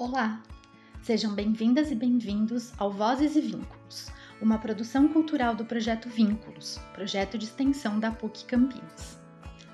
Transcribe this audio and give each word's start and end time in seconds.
Olá! 0.00 0.40
Sejam 1.02 1.34
bem-vindas 1.34 1.90
e 1.90 1.94
bem-vindos 1.94 2.72
ao 2.78 2.90
Vozes 2.90 3.36
e 3.36 3.40
Vínculos, 3.42 4.08
uma 4.40 4.56
produção 4.56 5.06
cultural 5.06 5.54
do 5.54 5.62
projeto 5.62 6.08
Vínculos, 6.08 6.80
projeto 6.94 7.36
de 7.36 7.44
extensão 7.44 8.00
da 8.00 8.10
PUC 8.10 8.46
Campinas. 8.46 9.20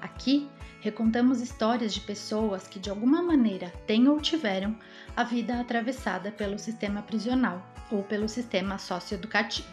Aqui 0.01 0.49
recontamos 0.81 1.41
histórias 1.41 1.95
de 1.95 2.01
pessoas 2.01 2.67
que 2.67 2.81
de 2.81 2.91
alguma 2.91 3.23
maneira 3.23 3.71
têm 3.87 4.09
ou 4.09 4.21
tiveram 4.21 4.77
a 5.15 5.23
vida 5.23 5.61
atravessada 5.61 6.32
pelo 6.32 6.58
sistema 6.58 7.02
prisional 7.02 7.64
ou 7.93 8.02
pelo 8.02 8.29
sistema 8.29 8.79
socioeducativo. 8.79 9.68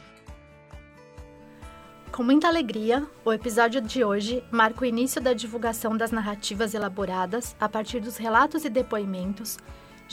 Com 2.11 2.21
muita 2.21 2.47
alegria, 2.47 3.07
o 3.25 3.33
episódio 3.33 3.81
de 3.81 4.03
hoje 4.03 4.43
marca 4.51 4.83
o 4.83 4.85
início 4.85 5.19
da 5.19 5.33
divulgação 5.33 5.97
das 5.97 6.11
narrativas 6.11 6.75
elaboradas 6.75 7.55
a 7.59 7.67
partir 7.67 7.99
dos 7.99 8.17
relatos 8.17 8.63
e 8.63 8.69
depoimentos 8.69 9.57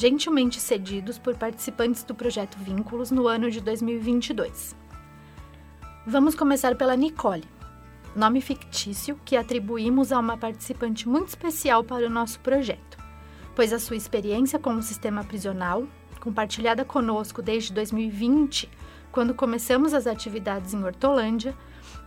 gentilmente 0.00 0.58
cedidos 0.58 1.18
por 1.18 1.36
participantes 1.36 2.02
do 2.04 2.14
projeto 2.14 2.56
Vínculos 2.56 3.10
no 3.10 3.28
ano 3.28 3.50
de 3.50 3.60
2022. 3.60 4.74
Vamos 6.06 6.34
começar 6.34 6.74
pela 6.74 6.96
Nicole, 6.96 7.44
nome 8.16 8.40
fictício 8.40 9.20
que 9.26 9.36
atribuímos 9.36 10.10
a 10.10 10.18
uma 10.18 10.38
participante 10.38 11.06
muito 11.06 11.28
especial 11.28 11.84
para 11.84 12.06
o 12.06 12.10
nosso 12.10 12.40
projeto, 12.40 12.96
pois 13.54 13.74
a 13.74 13.78
sua 13.78 13.94
experiência 13.94 14.58
com 14.58 14.72
o 14.72 14.82
sistema 14.82 15.22
prisional, 15.22 15.86
compartilhada 16.18 16.82
conosco 16.82 17.42
desde 17.42 17.70
2020, 17.74 18.70
quando 19.12 19.34
começamos 19.34 19.92
as 19.92 20.06
atividades 20.06 20.72
em 20.72 20.82
Hortolândia, 20.82 21.54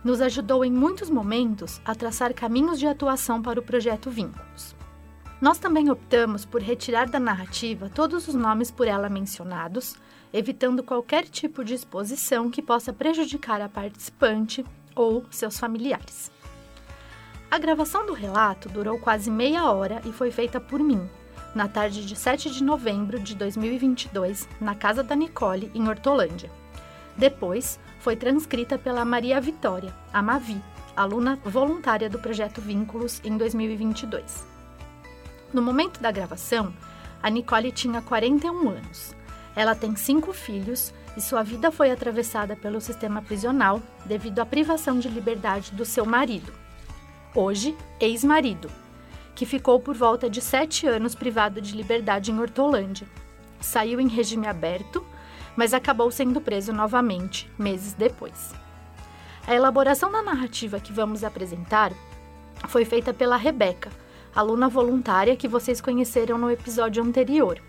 nos 0.02 0.20
ajudou 0.20 0.64
em 0.64 0.72
muitos 0.72 1.08
momentos 1.08 1.80
a 1.84 1.94
traçar 1.94 2.34
caminhos 2.34 2.80
de 2.80 2.88
atuação 2.88 3.40
para 3.40 3.60
o 3.60 3.62
projeto 3.62 4.10
Vínculos. 4.10 4.74
Nós 5.40 5.58
também 5.58 5.90
optamos 5.90 6.44
por 6.44 6.62
retirar 6.62 7.08
da 7.08 7.20
narrativa 7.20 7.90
todos 7.92 8.28
os 8.28 8.34
nomes 8.34 8.70
por 8.70 8.86
ela 8.86 9.08
mencionados, 9.08 9.96
evitando 10.32 10.82
qualquer 10.82 11.24
tipo 11.24 11.64
de 11.64 11.74
exposição 11.74 12.50
que 12.50 12.62
possa 12.62 12.92
prejudicar 12.92 13.60
a 13.60 13.68
participante 13.68 14.64
ou 14.94 15.24
seus 15.30 15.58
familiares. 15.58 16.30
A 17.50 17.58
gravação 17.58 18.06
do 18.06 18.12
relato 18.12 18.68
durou 18.68 18.98
quase 18.98 19.30
meia 19.30 19.70
hora 19.70 20.00
e 20.04 20.12
foi 20.12 20.30
feita 20.30 20.60
por 20.60 20.80
mim, 20.80 21.08
na 21.54 21.68
tarde 21.68 22.04
de 22.04 22.16
7 22.16 22.50
de 22.50 22.64
novembro 22.64 23.20
de 23.20 23.34
2022, 23.34 24.48
na 24.60 24.74
casa 24.74 25.02
da 25.02 25.14
Nicole, 25.14 25.70
em 25.74 25.88
Hortolândia. 25.88 26.50
Depois, 27.16 27.78
foi 28.00 28.16
transcrita 28.16 28.76
pela 28.76 29.04
Maria 29.04 29.40
Vitória, 29.40 29.94
a 30.12 30.20
Mavi, 30.20 30.60
aluna 30.96 31.38
voluntária 31.44 32.10
do 32.10 32.18
projeto 32.18 32.60
Vínculos, 32.60 33.20
em 33.24 33.36
2022. 33.36 34.53
No 35.54 35.62
momento 35.62 36.00
da 36.00 36.10
gravação, 36.10 36.74
a 37.22 37.30
Nicole 37.30 37.70
tinha 37.70 38.02
41 38.02 38.70
anos. 38.70 39.14
Ela 39.54 39.72
tem 39.76 39.94
cinco 39.94 40.32
filhos 40.32 40.92
e 41.16 41.20
sua 41.20 41.44
vida 41.44 41.70
foi 41.70 41.92
atravessada 41.92 42.56
pelo 42.56 42.80
sistema 42.80 43.22
prisional 43.22 43.80
devido 44.04 44.40
à 44.40 44.46
privação 44.46 44.98
de 44.98 45.08
liberdade 45.08 45.70
do 45.70 45.84
seu 45.84 46.04
marido, 46.04 46.52
hoje 47.32 47.76
ex-marido, 48.00 48.68
que 49.36 49.46
ficou 49.46 49.78
por 49.78 49.94
volta 49.94 50.28
de 50.28 50.40
sete 50.40 50.88
anos 50.88 51.14
privado 51.14 51.60
de 51.60 51.76
liberdade 51.76 52.32
em 52.32 52.40
Hortolândia. 52.40 53.06
Saiu 53.60 54.00
em 54.00 54.08
regime 54.08 54.48
aberto, 54.48 55.06
mas 55.54 55.72
acabou 55.72 56.10
sendo 56.10 56.40
preso 56.40 56.72
novamente 56.72 57.48
meses 57.56 57.92
depois. 57.92 58.52
A 59.46 59.54
elaboração 59.54 60.10
da 60.10 60.20
narrativa 60.20 60.80
que 60.80 60.92
vamos 60.92 61.22
apresentar 61.22 61.92
foi 62.66 62.84
feita 62.84 63.14
pela 63.14 63.36
Rebeca 63.36 64.02
aluna 64.34 64.68
voluntária 64.68 65.36
que 65.36 65.46
vocês 65.46 65.80
conheceram 65.80 66.36
no 66.36 66.50
episódio 66.50 67.02
anterior, 67.02 67.60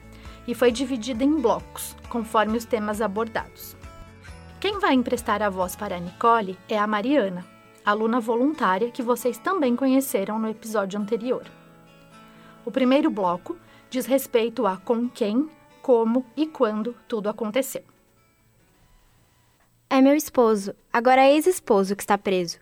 e 0.48 0.56
foi 0.56 0.72
dividida 0.72 1.24
em 1.24 1.40
blocos, 1.40 1.96
conforme 2.10 2.58
os 2.58 2.66
temas 2.66 3.02
abordados. 3.02 3.76
Quem 4.60 4.80
vai 4.80 4.94
emprestar 4.94 5.42
a 5.42 5.50
voz 5.50 5.76
para 5.76 5.96
a 5.96 6.00
Nicole 6.00 6.58
é 6.68 6.78
a 6.78 6.88
Mariana, 6.88 7.46
aluna 7.86 8.20
voluntária 8.20 8.90
que 8.90 9.04
vocês 9.04 9.38
também 9.38 9.76
conheceram 9.76 10.40
no 10.40 10.50
episódio 10.50 11.00
anterior. 11.00 11.46
O 12.66 12.72
primeiro 12.72 13.12
bloco 13.12 13.56
diz 13.90 14.08
respeito 14.08 14.66
a 14.66 14.78
com 14.78 15.08
quem, 15.08 15.48
como 15.84 16.26
e 16.36 16.48
quando 16.48 16.96
tudo 17.08 17.30
aconteceu. 17.30 17.84
É 19.88 20.02
meu 20.02 20.16
esposo, 20.16 20.74
agora 20.92 21.22
é 21.22 21.34
ex-esposo 21.34 21.96
que 21.96 22.02
está 22.02 22.18
preso. 22.18 22.58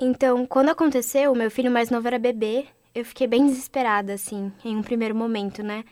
Então, 0.00 0.44
quando 0.44 0.70
aconteceu, 0.70 1.32
meu 1.32 1.48
filho 1.48 1.70
mais 1.70 1.90
novo 1.90 2.08
era 2.08 2.18
bebê 2.18 2.66
eu 2.94 3.04
fiquei 3.04 3.26
bem 3.26 3.46
desesperada, 3.46 4.12
assim, 4.12 4.52
em 4.64 4.76
um 4.76 4.82
primeiro 4.82 5.14
momento, 5.14 5.62
né? 5.62 5.84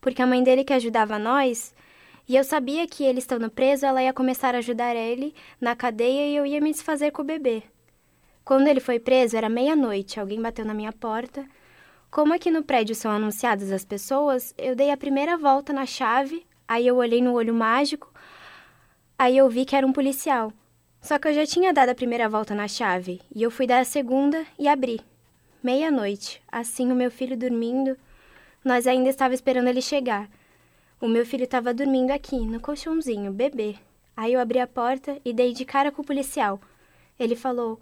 Porque 0.00 0.20
a 0.20 0.26
mãe 0.26 0.42
dele 0.42 0.62
que 0.62 0.72
ajudava 0.72 1.18
nós, 1.18 1.74
e 2.28 2.36
eu 2.36 2.44
sabia 2.44 2.86
que 2.86 3.02
ele 3.02 3.18
estando 3.18 3.50
preso, 3.50 3.86
ela 3.86 4.02
ia 4.02 4.12
começar 4.12 4.54
a 4.54 4.58
ajudar 4.58 4.94
ele 4.94 5.34
na 5.60 5.74
cadeia 5.74 6.28
e 6.28 6.36
eu 6.36 6.44
ia 6.44 6.60
me 6.60 6.70
desfazer 6.70 7.10
com 7.12 7.22
o 7.22 7.24
bebê. 7.24 7.62
Quando 8.44 8.68
ele 8.68 8.80
foi 8.80 8.98
preso, 8.98 9.36
era 9.36 9.48
meia-noite, 9.48 10.20
alguém 10.20 10.40
bateu 10.40 10.64
na 10.64 10.74
minha 10.74 10.92
porta. 10.92 11.46
Como 12.10 12.34
aqui 12.34 12.50
no 12.50 12.62
prédio 12.62 12.94
são 12.94 13.10
anunciadas 13.10 13.72
as 13.72 13.84
pessoas, 13.84 14.54
eu 14.58 14.76
dei 14.76 14.90
a 14.90 14.96
primeira 14.96 15.36
volta 15.36 15.72
na 15.72 15.86
chave, 15.86 16.46
aí 16.68 16.86
eu 16.86 16.96
olhei 16.96 17.22
no 17.22 17.32
olho 17.32 17.54
mágico, 17.54 18.12
aí 19.18 19.36
eu 19.36 19.48
vi 19.48 19.64
que 19.64 19.76
era 19.76 19.86
um 19.86 19.92
policial. 19.92 20.52
Só 21.00 21.18
que 21.18 21.28
eu 21.28 21.32
já 21.32 21.46
tinha 21.46 21.72
dado 21.72 21.88
a 21.88 21.94
primeira 21.94 22.28
volta 22.28 22.54
na 22.54 22.68
chave, 22.68 23.20
e 23.34 23.42
eu 23.42 23.50
fui 23.50 23.66
dar 23.66 23.80
a 23.80 23.84
segunda 23.84 24.44
e 24.58 24.68
abri. 24.68 25.00
Meia-noite, 25.62 26.42
assim 26.50 26.90
o 26.90 26.94
meu 26.94 27.10
filho 27.10 27.36
dormindo. 27.36 27.94
Nós 28.64 28.86
ainda 28.86 29.10
estava 29.10 29.34
esperando 29.34 29.68
ele 29.68 29.82
chegar. 29.82 30.26
O 30.98 31.06
meu 31.06 31.26
filho 31.26 31.44
estava 31.44 31.74
dormindo 31.74 32.12
aqui, 32.12 32.38
no 32.40 32.58
colchãozinho, 32.58 33.30
bebê. 33.30 33.76
Aí 34.16 34.32
eu 34.32 34.40
abri 34.40 34.58
a 34.58 34.66
porta 34.66 35.20
e 35.22 35.34
dei 35.34 35.52
de 35.52 35.66
cara 35.66 35.92
com 35.92 36.00
o 36.00 36.04
policial. 36.04 36.58
Ele 37.18 37.36
falou. 37.36 37.78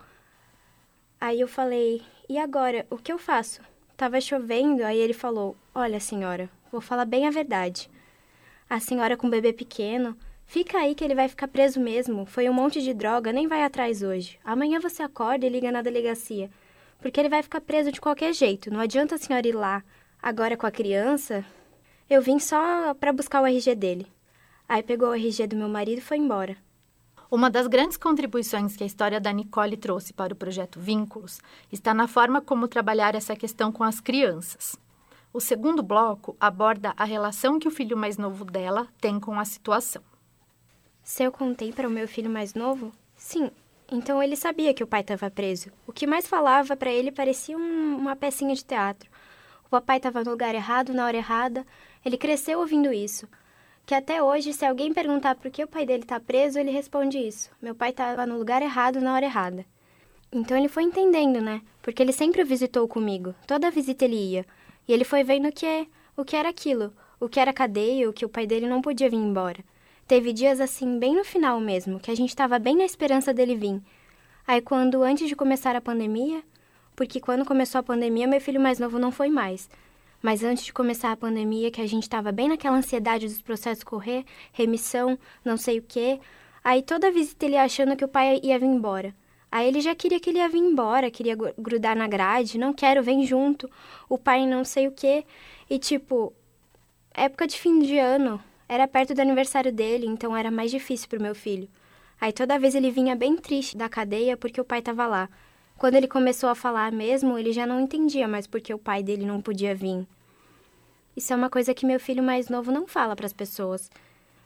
Aí 1.20 1.38
eu 1.40 1.46
falei: 1.46 2.02
"E 2.28 2.36
agora, 2.36 2.84
o 2.90 2.98
que 2.98 3.12
eu 3.12 3.18
faço?" 3.18 3.60
Tava 3.96 4.20
chovendo, 4.20 4.84
aí 4.84 4.98
ele 4.98 5.14
falou: 5.14 5.56
"Olha, 5.72 6.00
senhora, 6.00 6.50
vou 6.72 6.80
falar 6.80 7.04
bem 7.04 7.28
a 7.28 7.30
verdade. 7.30 7.88
A 8.68 8.80
senhora 8.80 9.16
com 9.16 9.28
o 9.28 9.30
bebê 9.30 9.52
pequeno, 9.52 10.16
fica 10.46 10.78
aí 10.78 10.96
que 10.96 11.04
ele 11.04 11.14
vai 11.14 11.28
ficar 11.28 11.46
preso 11.46 11.78
mesmo. 11.78 12.26
Foi 12.26 12.50
um 12.50 12.52
monte 12.52 12.82
de 12.82 12.92
droga, 12.92 13.32
nem 13.32 13.46
vai 13.46 13.62
atrás 13.62 14.02
hoje. 14.02 14.36
Amanhã 14.44 14.80
você 14.80 15.00
acorda 15.00 15.46
e 15.46 15.48
liga 15.48 15.70
na 15.70 15.80
delegacia." 15.80 16.50
Porque 16.98 17.20
ele 17.20 17.28
vai 17.28 17.42
ficar 17.42 17.60
preso 17.60 17.92
de 17.92 18.00
qualquer 18.00 18.32
jeito. 18.32 18.70
Não 18.70 18.80
adianta 18.80 19.14
a 19.14 19.18
senhora 19.18 19.46
ir 19.46 19.54
lá. 19.54 19.82
Agora 20.20 20.56
com 20.56 20.66
a 20.66 20.70
criança, 20.70 21.44
eu 22.10 22.20
vim 22.20 22.38
só 22.38 22.92
para 22.94 23.12
buscar 23.12 23.40
o 23.40 23.46
RG 23.46 23.74
dele. 23.74 24.06
Aí 24.68 24.82
pegou 24.82 25.10
o 25.10 25.14
RG 25.14 25.46
do 25.46 25.56
meu 25.56 25.68
marido 25.68 25.98
e 25.98 26.02
foi 26.02 26.18
embora. 26.18 26.56
Uma 27.30 27.50
das 27.50 27.66
grandes 27.66 27.98
contribuições 27.98 28.74
que 28.74 28.82
a 28.82 28.86
história 28.86 29.20
da 29.20 29.30
Nicole 29.30 29.76
trouxe 29.76 30.12
para 30.14 30.32
o 30.32 30.36
projeto 30.36 30.80
Vínculos 30.80 31.40
está 31.70 31.92
na 31.92 32.08
forma 32.08 32.40
como 32.40 32.66
trabalhar 32.66 33.14
essa 33.14 33.36
questão 33.36 33.70
com 33.70 33.84
as 33.84 34.00
crianças. 34.00 34.76
O 35.30 35.40
segundo 35.40 35.82
bloco 35.82 36.34
aborda 36.40 36.94
a 36.96 37.04
relação 37.04 37.58
que 37.58 37.68
o 37.68 37.70
filho 37.70 37.98
mais 37.98 38.16
novo 38.16 38.46
dela 38.46 38.88
tem 38.98 39.20
com 39.20 39.38
a 39.38 39.44
situação. 39.44 40.02
Se 41.02 41.22
eu 41.22 41.30
contei 41.30 41.70
para 41.70 41.86
o 41.86 41.90
meu 41.90 42.08
filho 42.08 42.30
mais 42.30 42.54
novo? 42.54 42.92
Sim, 43.14 43.50
então 43.90 44.22
ele 44.22 44.36
sabia 44.36 44.74
que 44.74 44.84
o 44.84 44.86
pai 44.86 45.00
estava 45.00 45.30
preso. 45.30 45.70
O 45.86 45.92
que 45.92 46.06
mais 46.06 46.26
falava 46.26 46.76
para 46.76 46.90
ele 46.90 47.10
parecia 47.10 47.56
um, 47.56 47.96
uma 47.96 48.14
pecinha 48.14 48.54
de 48.54 48.64
teatro. 48.64 49.08
O 49.64 49.70
papai 49.70 49.96
estava 49.96 50.22
no 50.22 50.30
lugar 50.30 50.54
errado, 50.54 50.92
na 50.92 51.06
hora 51.06 51.16
errada. 51.16 51.66
Ele 52.04 52.18
cresceu 52.18 52.60
ouvindo 52.60 52.92
isso. 52.92 53.26
Que 53.86 53.94
até 53.94 54.22
hoje, 54.22 54.52
se 54.52 54.66
alguém 54.66 54.92
perguntar 54.92 55.36
por 55.36 55.50
que 55.50 55.64
o 55.64 55.68
pai 55.68 55.86
dele 55.86 56.02
está 56.02 56.20
preso, 56.20 56.58
ele 56.58 56.70
responde 56.70 57.18
isso: 57.18 57.50
Meu 57.60 57.74
pai 57.74 57.90
estava 57.90 58.26
no 58.26 58.36
lugar 58.36 58.60
errado, 58.60 59.00
na 59.00 59.14
hora 59.14 59.24
errada. 59.24 59.64
Então 60.30 60.58
ele 60.58 60.68
foi 60.68 60.82
entendendo, 60.82 61.40
né? 61.40 61.62
Porque 61.80 62.02
ele 62.02 62.12
sempre 62.12 62.42
o 62.42 62.46
visitou 62.46 62.86
comigo. 62.86 63.34
Toda 63.46 63.70
visita 63.70 64.04
ele 64.04 64.16
ia. 64.16 64.46
E 64.86 64.92
ele 64.92 65.04
foi 65.04 65.24
vendo 65.24 65.48
o 65.48 65.52
que, 65.52 65.64
é, 65.64 65.86
o 66.14 66.24
que 66.24 66.36
era 66.36 66.50
aquilo, 66.50 66.92
o 67.18 67.28
que 67.28 67.40
era 67.40 67.52
cadeia, 67.52 68.08
o 68.08 68.12
que 68.12 68.26
o 68.26 68.28
pai 68.28 68.46
dele 68.46 68.66
não 68.66 68.82
podia 68.82 69.08
vir 69.08 69.16
embora. 69.16 69.64
Teve 70.08 70.32
dias 70.32 70.58
assim, 70.58 70.98
bem 70.98 71.14
no 71.14 71.22
final 71.22 71.60
mesmo, 71.60 72.00
que 72.00 72.10
a 72.10 72.14
gente 72.14 72.30
estava 72.30 72.58
bem 72.58 72.74
na 72.74 72.84
esperança 72.84 73.34
dele 73.34 73.54
vir. 73.54 73.82
Aí, 74.46 74.62
quando, 74.62 75.02
antes 75.02 75.28
de 75.28 75.36
começar 75.36 75.76
a 75.76 75.82
pandemia, 75.82 76.42
porque 76.96 77.20
quando 77.20 77.44
começou 77.44 77.78
a 77.78 77.82
pandemia, 77.82 78.26
meu 78.26 78.40
filho 78.40 78.58
mais 78.58 78.78
novo 78.78 78.98
não 78.98 79.12
foi 79.12 79.28
mais. 79.28 79.68
Mas 80.22 80.42
antes 80.42 80.64
de 80.64 80.72
começar 80.72 81.12
a 81.12 81.16
pandemia, 81.16 81.70
que 81.70 81.82
a 81.82 81.86
gente 81.86 82.04
estava 82.04 82.32
bem 82.32 82.48
naquela 82.48 82.78
ansiedade 82.78 83.28
dos 83.28 83.42
processos 83.42 83.84
correr, 83.84 84.24
remissão, 84.50 85.18
não 85.44 85.58
sei 85.58 85.78
o 85.78 85.82
quê, 85.82 86.18
aí 86.64 86.82
toda 86.82 87.12
visita 87.12 87.44
ele 87.44 87.58
achando 87.58 87.94
que 87.94 88.04
o 88.04 88.08
pai 88.08 88.40
ia 88.42 88.58
vir 88.58 88.64
embora. 88.64 89.14
Aí 89.52 89.68
ele 89.68 89.82
já 89.82 89.94
queria 89.94 90.18
que 90.18 90.30
ele 90.30 90.38
ia 90.38 90.48
vir 90.48 90.58
embora, 90.58 91.10
queria 91.10 91.36
grudar 91.58 91.94
na 91.94 92.08
grade, 92.08 92.56
não 92.56 92.72
quero, 92.72 93.02
vem 93.02 93.26
junto, 93.26 93.70
o 94.08 94.16
pai 94.16 94.46
não 94.46 94.64
sei 94.64 94.88
o 94.88 94.92
quê. 94.92 95.26
E 95.68 95.78
tipo, 95.78 96.32
época 97.12 97.46
de 97.46 97.58
fim 97.58 97.78
de 97.80 97.98
ano, 97.98 98.42
era 98.68 98.86
perto 98.86 99.14
do 99.14 99.22
aniversário 99.22 99.72
dele, 99.72 100.06
então 100.06 100.36
era 100.36 100.50
mais 100.50 100.70
difícil 100.70 101.08
para 101.08 101.18
o 101.18 101.22
meu 101.22 101.34
filho. 101.34 101.68
Aí 102.20 102.32
toda 102.32 102.58
vez 102.58 102.74
ele 102.74 102.90
vinha 102.90 103.16
bem 103.16 103.36
triste 103.36 103.76
da 103.76 103.88
cadeia 103.88 104.36
porque 104.36 104.60
o 104.60 104.64
pai 104.64 104.80
estava 104.80 105.06
lá. 105.06 105.28
Quando 105.78 105.94
ele 105.94 106.08
começou 106.08 106.50
a 106.50 106.54
falar 106.54 106.90
mesmo, 106.90 107.38
ele 107.38 107.52
já 107.52 107.64
não 107.66 107.80
entendia 107.80 108.26
mais 108.26 108.46
porque 108.46 108.74
o 108.74 108.78
pai 108.78 109.02
dele 109.02 109.24
não 109.24 109.40
podia 109.40 109.74
vir. 109.74 110.06
Isso 111.16 111.32
é 111.32 111.36
uma 111.36 111.48
coisa 111.48 111.72
que 111.72 111.86
meu 111.86 111.98
filho 111.98 112.22
mais 112.22 112.48
novo 112.48 112.70
não 112.70 112.86
fala 112.86 113.16
para 113.16 113.26
as 113.26 113.32
pessoas. 113.32 113.90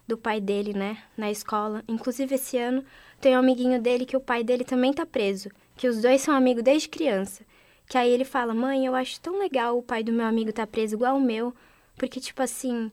Do 0.06 0.16
pai 0.18 0.40
dele, 0.40 0.72
né? 0.72 0.98
Na 1.16 1.30
escola. 1.30 1.82
Inclusive, 1.88 2.34
esse 2.34 2.58
ano, 2.58 2.84
tem 3.20 3.36
um 3.36 3.40
amiguinho 3.40 3.80
dele 3.80 4.04
que 4.04 4.16
o 4.16 4.20
pai 4.20 4.44
dele 4.44 4.64
também 4.64 4.92
tá 4.92 5.06
preso. 5.06 5.48
Que 5.76 5.88
os 5.88 6.00
dois 6.00 6.20
são 6.20 6.34
amigos 6.34 6.62
desde 6.62 6.88
criança. 6.88 7.44
Que 7.88 7.96
aí 7.96 8.10
ele 8.10 8.24
fala: 8.24 8.54
Mãe, 8.54 8.84
eu 8.86 8.94
acho 8.94 9.20
tão 9.20 9.38
legal 9.38 9.78
o 9.78 9.82
pai 9.82 10.02
do 10.02 10.12
meu 10.12 10.26
amigo 10.26 10.52
tá 10.52 10.66
preso 10.66 10.96
igual 10.96 11.16
o 11.16 11.20
meu. 11.20 11.54
Porque, 11.96 12.20
tipo 12.20 12.42
assim. 12.42 12.90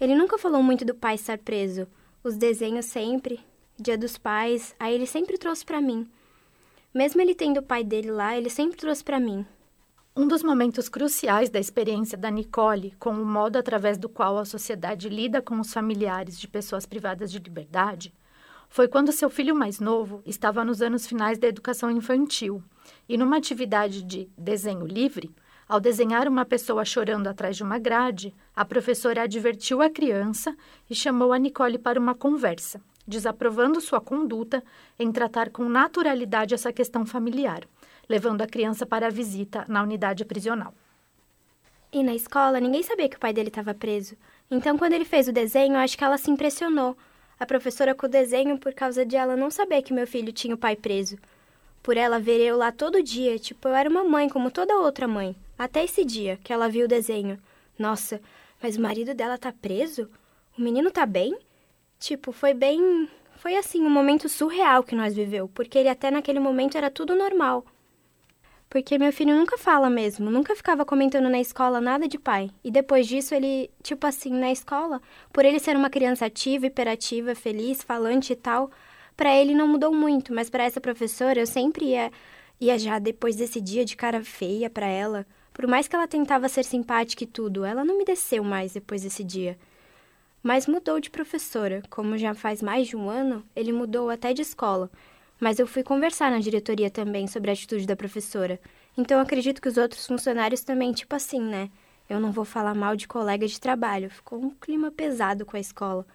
Ele 0.00 0.14
nunca 0.14 0.38
falou 0.38 0.62
muito 0.62 0.84
do 0.84 0.94
pai 0.94 1.16
estar 1.16 1.38
preso. 1.38 1.86
Os 2.22 2.36
desenhos 2.36 2.86
sempre. 2.86 3.40
Dia 3.78 3.98
dos 3.98 4.16
pais. 4.16 4.74
Aí 4.78 4.94
ele 4.94 5.06
sempre 5.06 5.36
trouxe 5.36 5.64
para 5.64 5.80
mim. 5.80 6.08
Mesmo 6.94 7.20
ele 7.20 7.34
tendo 7.34 7.58
o 7.60 7.62
pai 7.62 7.84
dele 7.84 8.10
lá, 8.10 8.36
ele 8.36 8.50
sempre 8.50 8.76
trouxe 8.76 9.02
para 9.02 9.20
mim. 9.20 9.44
Um 10.16 10.26
dos 10.26 10.42
momentos 10.42 10.88
cruciais 10.88 11.50
da 11.50 11.60
experiência 11.60 12.18
da 12.18 12.30
Nicole 12.30 12.94
com 12.98 13.10
o 13.10 13.24
modo 13.24 13.56
através 13.56 13.96
do 13.96 14.08
qual 14.08 14.38
a 14.38 14.44
sociedade 14.44 15.08
lida 15.08 15.40
com 15.40 15.60
os 15.60 15.72
familiares 15.72 16.38
de 16.40 16.48
pessoas 16.48 16.86
privadas 16.86 17.30
de 17.30 17.38
liberdade 17.38 18.12
foi 18.68 18.86
quando 18.86 19.12
seu 19.12 19.30
filho 19.30 19.54
mais 19.54 19.80
novo 19.80 20.22
estava 20.26 20.64
nos 20.64 20.82
anos 20.82 21.06
finais 21.06 21.38
da 21.38 21.48
educação 21.48 21.90
infantil 21.90 22.62
e, 23.08 23.16
numa 23.16 23.36
atividade 23.36 24.02
de 24.02 24.28
desenho 24.36 24.86
livre, 24.86 25.34
ao 25.68 25.78
desenhar 25.78 26.26
uma 26.26 26.44
pessoa 26.44 26.84
chorando 26.84 27.26
atrás 27.26 27.56
de 27.56 27.62
uma 27.62 27.78
grade, 27.78 28.34
a 28.56 28.64
professora 28.64 29.22
advertiu 29.22 29.82
a 29.82 29.90
criança 29.90 30.56
e 30.88 30.94
chamou 30.94 31.32
a 31.32 31.38
Nicole 31.38 31.78
para 31.78 32.00
uma 32.00 32.14
conversa, 32.14 32.80
desaprovando 33.06 33.80
sua 33.80 34.00
conduta 34.00 34.64
em 34.98 35.12
tratar 35.12 35.50
com 35.50 35.68
naturalidade 35.68 36.54
essa 36.54 36.72
questão 36.72 37.04
familiar 37.04 37.62
levando 38.08 38.42
a 38.42 38.46
criança 38.46 38.86
para 38.86 39.08
a 39.08 39.10
visita 39.10 39.64
na 39.68 39.82
unidade 39.82 40.24
prisional. 40.24 40.72
E 41.92 42.02
na 42.02 42.14
escola, 42.14 42.60
ninguém 42.60 42.82
sabia 42.82 43.08
que 43.08 43.16
o 43.16 43.20
pai 43.20 43.32
dele 43.32 43.48
estava 43.48 43.74
preso. 43.74 44.16
Então, 44.50 44.78
quando 44.78 44.94
ele 44.94 45.04
fez 45.04 45.28
o 45.28 45.32
desenho, 45.32 45.76
acho 45.76 45.96
que 45.96 46.04
ela 46.04 46.18
se 46.18 46.30
impressionou. 46.30 46.96
A 47.38 47.46
professora 47.46 47.94
com 47.94 48.06
o 48.06 48.10
desenho 48.10 48.58
por 48.58 48.74
causa 48.74 49.06
de 49.06 49.16
ela 49.16 49.36
não 49.36 49.50
saber 49.50 49.82
que 49.82 49.92
meu 49.92 50.06
filho 50.06 50.32
tinha 50.32 50.54
o 50.54 50.58
pai 50.58 50.74
preso. 50.74 51.16
Por 51.88 51.96
ela 51.96 52.20
ver 52.20 52.38
eu 52.38 52.58
lá 52.58 52.70
todo 52.70 53.02
dia, 53.02 53.38
tipo, 53.38 53.66
eu 53.66 53.74
era 53.74 53.88
uma 53.88 54.04
mãe 54.04 54.28
como 54.28 54.50
toda 54.50 54.76
outra 54.76 55.08
mãe. 55.08 55.34
Até 55.58 55.82
esse 55.82 56.04
dia 56.04 56.38
que 56.44 56.52
ela 56.52 56.68
viu 56.68 56.84
o 56.84 56.86
desenho. 56.88 57.38
Nossa, 57.78 58.20
mas 58.62 58.76
o 58.76 58.80
marido 58.82 59.14
dela 59.14 59.38
tá 59.38 59.50
preso? 59.50 60.06
O 60.58 60.60
menino 60.60 60.90
tá 60.90 61.06
bem? 61.06 61.34
Tipo, 61.98 62.30
foi 62.30 62.52
bem. 62.52 63.08
Foi 63.36 63.56
assim, 63.56 63.80
um 63.80 63.88
momento 63.88 64.28
surreal 64.28 64.82
que 64.82 64.94
nós 64.94 65.14
viveu, 65.14 65.48
porque 65.48 65.78
ele 65.78 65.88
até 65.88 66.10
naquele 66.10 66.38
momento 66.38 66.76
era 66.76 66.90
tudo 66.90 67.16
normal. 67.16 67.64
Porque 68.68 68.98
meu 68.98 69.10
filho 69.10 69.34
nunca 69.34 69.56
fala 69.56 69.88
mesmo, 69.88 70.30
nunca 70.30 70.54
ficava 70.54 70.84
comentando 70.84 71.30
na 71.30 71.40
escola 71.40 71.80
nada 71.80 72.06
de 72.06 72.18
pai. 72.18 72.50
E 72.62 72.70
depois 72.70 73.06
disso, 73.06 73.34
ele, 73.34 73.70
tipo 73.82 74.06
assim, 74.06 74.34
na 74.34 74.52
escola, 74.52 75.00
por 75.32 75.42
ele 75.42 75.58
ser 75.58 75.74
uma 75.74 75.88
criança 75.88 76.26
ativa, 76.26 76.66
hiperativa, 76.66 77.34
feliz, 77.34 77.82
falante 77.82 78.34
e 78.34 78.36
tal, 78.36 78.70
para 79.18 79.34
ele 79.34 79.52
não 79.52 79.66
mudou 79.66 79.92
muito, 79.92 80.32
mas 80.32 80.48
para 80.48 80.62
essa 80.62 80.80
professora 80.80 81.40
eu 81.40 81.46
sempre 81.46 81.86
ia, 81.86 82.12
ia 82.60 82.78
já 82.78 83.00
depois 83.00 83.34
desse 83.34 83.60
dia 83.60 83.84
de 83.84 83.96
cara 83.96 84.22
feia 84.22 84.70
para 84.70 84.86
ela. 84.86 85.26
Por 85.52 85.66
mais 85.66 85.88
que 85.88 85.96
ela 85.96 86.06
tentava 86.06 86.48
ser 86.48 86.64
simpática 86.64 87.24
e 87.24 87.26
tudo, 87.26 87.64
ela 87.64 87.84
não 87.84 87.98
me 87.98 88.04
desceu 88.04 88.44
mais 88.44 88.74
depois 88.74 89.02
desse 89.02 89.24
dia. 89.24 89.58
Mas 90.40 90.68
mudou 90.68 91.00
de 91.00 91.10
professora, 91.10 91.82
como 91.90 92.16
já 92.16 92.32
faz 92.32 92.62
mais 92.62 92.86
de 92.86 92.96
um 92.96 93.10
ano, 93.10 93.44
ele 93.56 93.72
mudou 93.72 94.08
até 94.08 94.32
de 94.32 94.42
escola. 94.42 94.88
Mas 95.40 95.58
eu 95.58 95.66
fui 95.66 95.82
conversar 95.82 96.30
na 96.30 96.38
diretoria 96.38 96.88
também 96.88 97.26
sobre 97.26 97.50
a 97.50 97.54
atitude 97.54 97.88
da 97.88 97.96
professora. 97.96 98.60
Então 98.96 99.20
acredito 99.20 99.60
que 99.60 99.68
os 99.68 99.76
outros 99.76 100.06
funcionários 100.06 100.60
também, 100.60 100.92
tipo 100.92 101.16
assim, 101.16 101.40
né? 101.40 101.68
Eu 102.08 102.20
não 102.20 102.30
vou 102.30 102.44
falar 102.44 102.72
mal 102.72 102.94
de 102.94 103.08
colega 103.08 103.48
de 103.48 103.58
trabalho. 103.58 104.10
Ficou 104.10 104.40
um 104.40 104.50
clima 104.50 104.92
pesado 104.92 105.44
com 105.44 105.56
a 105.56 105.60
escola. 105.60 106.06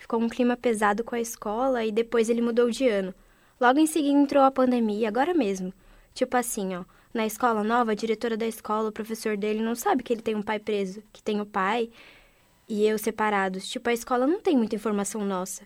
Ficou 0.00 0.18
um 0.18 0.30
clima 0.30 0.56
pesado 0.56 1.04
com 1.04 1.14
a 1.14 1.20
escola 1.20 1.84
e 1.84 1.92
depois 1.92 2.30
ele 2.30 2.40
mudou 2.40 2.70
de 2.70 2.88
ano. 2.88 3.14
Logo 3.60 3.78
em 3.78 3.86
seguida 3.86 4.18
entrou 4.18 4.42
a 4.42 4.50
pandemia, 4.50 5.06
agora 5.08 5.34
mesmo. 5.34 5.74
Tipo 6.14 6.38
assim, 6.38 6.74
ó. 6.74 6.84
Na 7.12 7.26
escola 7.26 7.62
nova, 7.62 7.92
a 7.92 7.94
diretora 7.94 8.34
da 8.34 8.46
escola, 8.46 8.88
o 8.88 8.92
professor 8.92 9.36
dele 9.36 9.62
não 9.62 9.74
sabe 9.74 10.02
que 10.02 10.10
ele 10.10 10.22
tem 10.22 10.34
um 10.34 10.40
pai 10.42 10.58
preso, 10.58 11.02
que 11.12 11.22
tem 11.22 11.38
o 11.38 11.44
pai 11.44 11.90
e 12.66 12.86
eu 12.86 12.96
separados. 12.96 13.68
Tipo, 13.68 13.90
a 13.90 13.92
escola 13.92 14.26
não 14.26 14.40
tem 14.40 14.56
muita 14.56 14.74
informação 14.74 15.22
nossa. 15.22 15.64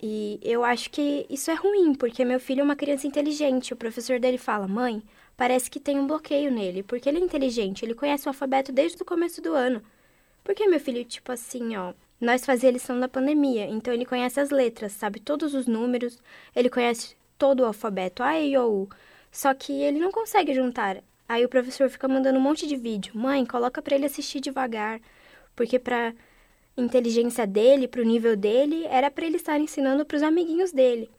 E 0.00 0.38
eu 0.42 0.62
acho 0.62 0.90
que 0.90 1.24
isso 1.30 1.50
é 1.50 1.54
ruim, 1.54 1.94
porque 1.94 2.26
meu 2.26 2.38
filho 2.38 2.60
é 2.60 2.64
uma 2.64 2.76
criança 2.76 3.06
inteligente. 3.06 3.72
O 3.72 3.76
professor 3.76 4.20
dele 4.20 4.36
fala: 4.36 4.68
mãe, 4.68 5.02
parece 5.38 5.70
que 5.70 5.80
tem 5.80 5.98
um 5.98 6.06
bloqueio 6.06 6.50
nele, 6.50 6.82
porque 6.82 7.08
ele 7.08 7.18
é 7.18 7.22
inteligente, 7.22 7.82
ele 7.82 7.94
conhece 7.94 8.26
o 8.26 8.30
alfabeto 8.30 8.72
desde 8.72 9.02
o 9.02 9.06
começo 9.06 9.40
do 9.40 9.54
ano. 9.54 9.82
Porque 10.44 10.66
meu 10.66 10.80
filho, 10.80 11.02
tipo 11.04 11.32
assim, 11.32 11.76
ó, 11.76 11.94
nós 12.22 12.44
fazia 12.46 12.70
lição 12.70 13.00
da 13.00 13.08
pandemia, 13.08 13.66
então 13.66 13.92
ele 13.92 14.06
conhece 14.06 14.38
as 14.38 14.50
letras, 14.50 14.92
sabe 14.92 15.18
todos 15.18 15.54
os 15.54 15.66
números, 15.66 16.18
ele 16.54 16.70
conhece 16.70 17.16
todo 17.36 17.60
o 17.60 17.66
alfabeto, 17.66 18.22
A, 18.22 18.38
E, 18.38 18.56
O, 18.56 18.84
U. 18.84 18.88
Só 19.32 19.52
que 19.52 19.72
ele 19.72 19.98
não 19.98 20.12
consegue 20.12 20.54
juntar. 20.54 21.02
Aí 21.28 21.44
o 21.44 21.48
professor 21.48 21.90
fica 21.90 22.06
mandando 22.06 22.38
um 22.38 22.42
monte 22.42 22.64
de 22.64 22.76
vídeo. 22.76 23.12
Mãe, 23.16 23.44
coloca 23.44 23.82
para 23.82 23.96
ele 23.96 24.06
assistir 24.06 24.38
devagar, 24.38 25.00
porque 25.56 25.80
para 25.80 26.14
inteligência 26.76 27.44
dele, 27.44 27.88
pro 27.88 28.04
nível 28.04 28.36
dele, 28.36 28.86
era 28.86 29.10
para 29.10 29.26
ele 29.26 29.36
estar 29.36 29.58
ensinando 29.58 30.04
para 30.04 30.16
os 30.16 30.22
amiguinhos 30.22 30.70
dele. 30.70 31.10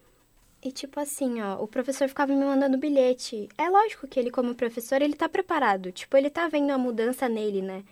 E 0.64 0.72
tipo 0.72 1.02
assim, 1.02 1.42
ó, 1.42 1.62
o 1.62 1.68
professor 1.68 2.08
ficava 2.08 2.34
me 2.34 2.46
mandando 2.46 2.78
bilhete. 2.78 3.50
É 3.58 3.70
lógico 3.70 4.08
que 4.08 4.18
ele 4.18 4.32
como 4.32 4.56
professor, 4.56 5.02
ele 5.02 5.16
tá 5.16 5.28
preparado, 5.28 5.92
tipo, 5.92 6.16
ele 6.16 6.30
tá 6.30 6.48
vendo 6.48 6.72
a 6.72 6.78
mudança 6.78 7.28
nele, 7.28 7.62
né? 7.62 7.84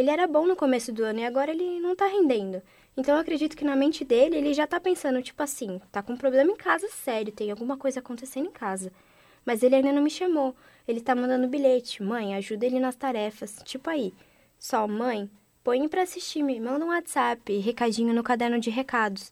Ele 0.00 0.10
era 0.10 0.26
bom 0.26 0.46
no 0.46 0.56
começo 0.56 0.92
do 0.92 1.04
ano 1.04 1.20
e 1.20 1.24
agora 1.24 1.50
ele 1.50 1.78
não 1.80 1.94
tá 1.94 2.06
rendendo. 2.06 2.62
Então 2.96 3.14
eu 3.14 3.20
acredito 3.20 3.56
que 3.56 3.64
na 3.64 3.76
mente 3.76 4.04
dele, 4.04 4.36
ele 4.36 4.54
já 4.54 4.66
tá 4.66 4.80
pensando, 4.80 5.22
tipo 5.22 5.42
assim, 5.42 5.80
tá 5.92 6.02
com 6.02 6.14
um 6.14 6.16
problema 6.16 6.50
em 6.50 6.56
casa 6.56 6.88
sério, 6.88 7.32
tem 7.32 7.50
alguma 7.50 7.76
coisa 7.76 8.00
acontecendo 8.00 8.48
em 8.48 8.52
casa. 8.52 8.92
Mas 9.44 9.62
ele 9.62 9.76
ainda 9.76 9.92
não 9.92 10.02
me 10.02 10.10
chamou. 10.10 10.54
Ele 10.88 11.00
tá 11.00 11.14
mandando 11.14 11.48
bilhete. 11.48 12.02
Mãe, 12.02 12.34
ajuda 12.34 12.66
ele 12.66 12.80
nas 12.80 12.96
tarefas. 12.96 13.60
Tipo 13.64 13.88
aí. 13.88 14.12
Só, 14.58 14.86
mãe, 14.86 15.30
Põe 15.62 15.86
para 15.88 16.02
assistir, 16.02 16.42
me 16.42 16.58
manda 16.58 16.86
um 16.86 16.88
WhatsApp, 16.88 17.58
recadinho 17.58 18.14
no 18.14 18.22
caderno 18.22 18.58
de 18.58 18.70
recados. 18.70 19.30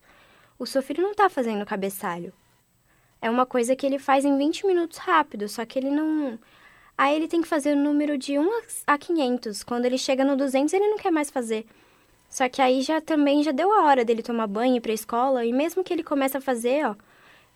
O 0.59 0.67
seu 0.67 0.83
filho 0.83 1.03
não 1.03 1.15
tá 1.15 1.31
fazendo 1.31 1.65
cabeçalho. 1.65 2.35
É 3.21 3.31
uma 3.31 3.47
coisa 3.47 3.75
que 3.75 3.87
ele 3.87 3.99
faz 3.99 4.27
em 4.27 4.37
20 4.37 4.67
minutos 4.67 4.99
rápido, 4.99 5.49
só 5.49 5.65
que 5.65 5.79
ele 5.79 5.91
não. 5.91 6.39
Aí 6.99 7.15
ele 7.15 7.29
tem 7.29 7.41
que 7.41 7.47
fazer 7.47 7.77
o 7.77 7.81
número 7.81 8.19
de 8.19 8.37
1 8.41 8.51
a 8.85 8.99
500. 8.99 9.63
Quando 9.63 9.85
ele 9.85 9.97
chega 9.97 10.25
no 10.25 10.37
200, 10.37 10.75
ele 10.75 10.89
não 10.89 10.99
quer 10.99 11.13
mais 11.13 11.31
fazer. 11.31 11.65
Só 12.29 12.49
que 12.49 12.61
aí 12.61 12.83
já 12.83 13.01
também 13.01 13.41
já 13.45 13.53
deu 13.53 13.73
a 13.73 13.85
hora 13.85 14.05
dele 14.05 14.21
tomar 14.21 14.49
banho 14.49 14.75
e 14.75 14.79
ir 14.79 14.81
pra 14.81 14.93
escola, 14.93 15.45
e 15.45 15.53
mesmo 15.53 15.85
que 15.85 15.93
ele 15.93 16.03
comece 16.03 16.37
a 16.37 16.41
fazer, 16.41 16.85
ó, 16.85 16.97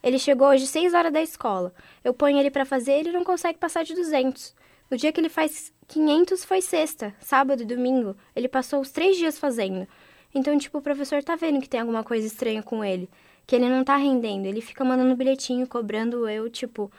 ele 0.01 0.19
chegou 0.19 0.49
hoje 0.49 0.67
6 0.67 0.95
horas 0.95 1.13
da 1.13 1.21
escola. 1.21 1.75
Eu 2.05 2.15
ponho 2.15 2.39
ele 2.39 2.53
para 2.53 2.65
fazer, 2.65 2.93
ele 2.93 3.11
não 3.11 3.25
consegue 3.25 3.59
passar 3.59 3.83
de 3.83 3.95
200. 3.95 4.55
No 4.89 4.97
dia 4.97 5.13
que 5.13 5.21
ele 5.21 5.29
faz 5.29 5.73
500 5.89 6.45
foi 6.45 6.63
sexta, 6.63 7.13
sábado 7.21 7.63
e 7.63 7.67
domingo. 7.67 8.17
Ele 8.37 8.49
passou 8.49 8.81
os 8.81 8.93
três 8.93 9.17
dias 9.17 9.39
fazendo. 9.39 9.89
Então, 10.35 10.57
tipo, 10.57 10.79
o 10.79 10.83
professor 10.83 11.23
tá 11.23 11.35
vendo 11.35 11.61
que 11.61 11.69
tem 11.69 11.81
alguma 11.81 12.05
coisa 12.05 12.27
estranha 12.27 12.63
com 12.63 12.85
ele. 12.85 13.11
Que 13.47 13.57
ele 13.57 13.69
não 13.69 13.83
tá 13.85 13.97
rendendo. 13.97 14.47
Ele 14.47 14.61
fica 14.61 14.85
mandando 14.85 15.17
bilhetinho, 15.17 15.67
cobrando 15.67 16.29
eu, 16.29 16.49
tipo... 16.49 16.91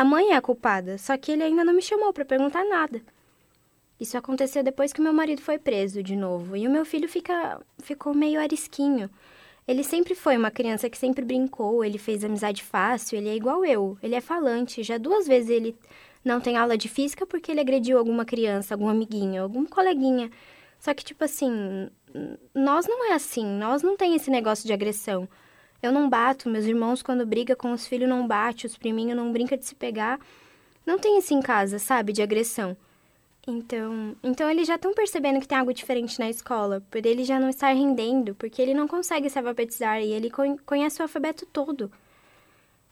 A 0.00 0.04
mãe 0.04 0.30
é 0.30 0.36
a 0.36 0.40
culpada, 0.40 0.96
só 0.96 1.14
que 1.18 1.30
ele 1.30 1.42
ainda 1.42 1.62
não 1.62 1.74
me 1.74 1.82
chamou 1.82 2.10
para 2.10 2.24
perguntar 2.24 2.64
nada. 2.64 3.02
Isso 4.00 4.16
aconteceu 4.16 4.62
depois 4.62 4.94
que 4.94 5.00
meu 5.02 5.12
marido 5.12 5.42
foi 5.42 5.58
preso 5.58 6.02
de 6.02 6.16
novo. 6.16 6.56
E 6.56 6.66
o 6.66 6.70
meu 6.70 6.86
filho 6.86 7.06
fica, 7.06 7.60
ficou 7.82 8.14
meio 8.14 8.40
arisquinho. 8.40 9.10
Ele 9.68 9.84
sempre 9.84 10.14
foi 10.14 10.38
uma 10.38 10.50
criança 10.50 10.88
que 10.88 10.96
sempre 10.96 11.22
brincou, 11.22 11.84
ele 11.84 11.98
fez 11.98 12.24
amizade 12.24 12.62
fácil, 12.62 13.18
ele 13.18 13.28
é 13.28 13.36
igual 13.36 13.62
eu. 13.62 13.98
Ele 14.02 14.14
é 14.14 14.22
falante. 14.22 14.82
Já 14.82 14.96
duas 14.96 15.26
vezes 15.26 15.50
ele 15.50 15.76
não 16.24 16.40
tem 16.40 16.56
aula 16.56 16.78
de 16.78 16.88
física 16.88 17.26
porque 17.26 17.50
ele 17.50 17.60
agrediu 17.60 17.98
alguma 17.98 18.24
criança, 18.24 18.72
algum 18.72 18.88
amiguinho, 18.88 19.42
algum 19.42 19.66
coleguinha. 19.66 20.30
Só 20.78 20.94
que, 20.94 21.04
tipo 21.04 21.22
assim, 21.22 21.90
nós 22.54 22.86
não 22.86 23.12
é 23.12 23.12
assim, 23.12 23.44
nós 23.44 23.82
não 23.82 23.98
tem 23.98 24.16
esse 24.16 24.30
negócio 24.30 24.66
de 24.66 24.72
agressão. 24.72 25.28
Eu 25.82 25.92
não 25.92 26.08
bato, 26.08 26.48
meus 26.48 26.66
irmãos, 26.66 27.02
quando 27.02 27.24
briga 27.24 27.56
com 27.56 27.72
os 27.72 27.86
filhos, 27.86 28.08
não 28.08 28.26
bate, 28.26 28.66
os 28.66 28.76
priminhos 28.76 29.16
não 29.16 29.32
brinca 29.32 29.56
de 29.56 29.64
se 29.64 29.74
pegar. 29.74 30.20
Não 30.84 30.98
tem 30.98 31.18
isso 31.18 31.32
em 31.32 31.40
casa, 31.40 31.78
sabe, 31.78 32.12
de 32.12 32.22
agressão. 32.22 32.76
Então, 33.46 34.14
então 34.22 34.50
eles 34.50 34.68
já 34.68 34.74
estão 34.74 34.92
percebendo 34.92 35.40
que 35.40 35.48
tem 35.48 35.56
algo 35.58 35.72
diferente 35.72 36.18
na 36.18 36.28
escola, 36.28 36.82
por 36.90 37.04
ele 37.04 37.24
já 37.24 37.40
não 37.40 37.48
estar 37.48 37.72
rendendo, 37.72 38.34
porque 38.34 38.60
ele 38.60 38.74
não 38.74 38.86
consegue 38.86 39.30
se 39.30 39.38
alfabetizar 39.38 40.00
e 40.00 40.12
ele 40.12 40.30
conhece 40.66 41.00
o 41.00 41.02
alfabeto 41.02 41.46
todo. 41.46 41.90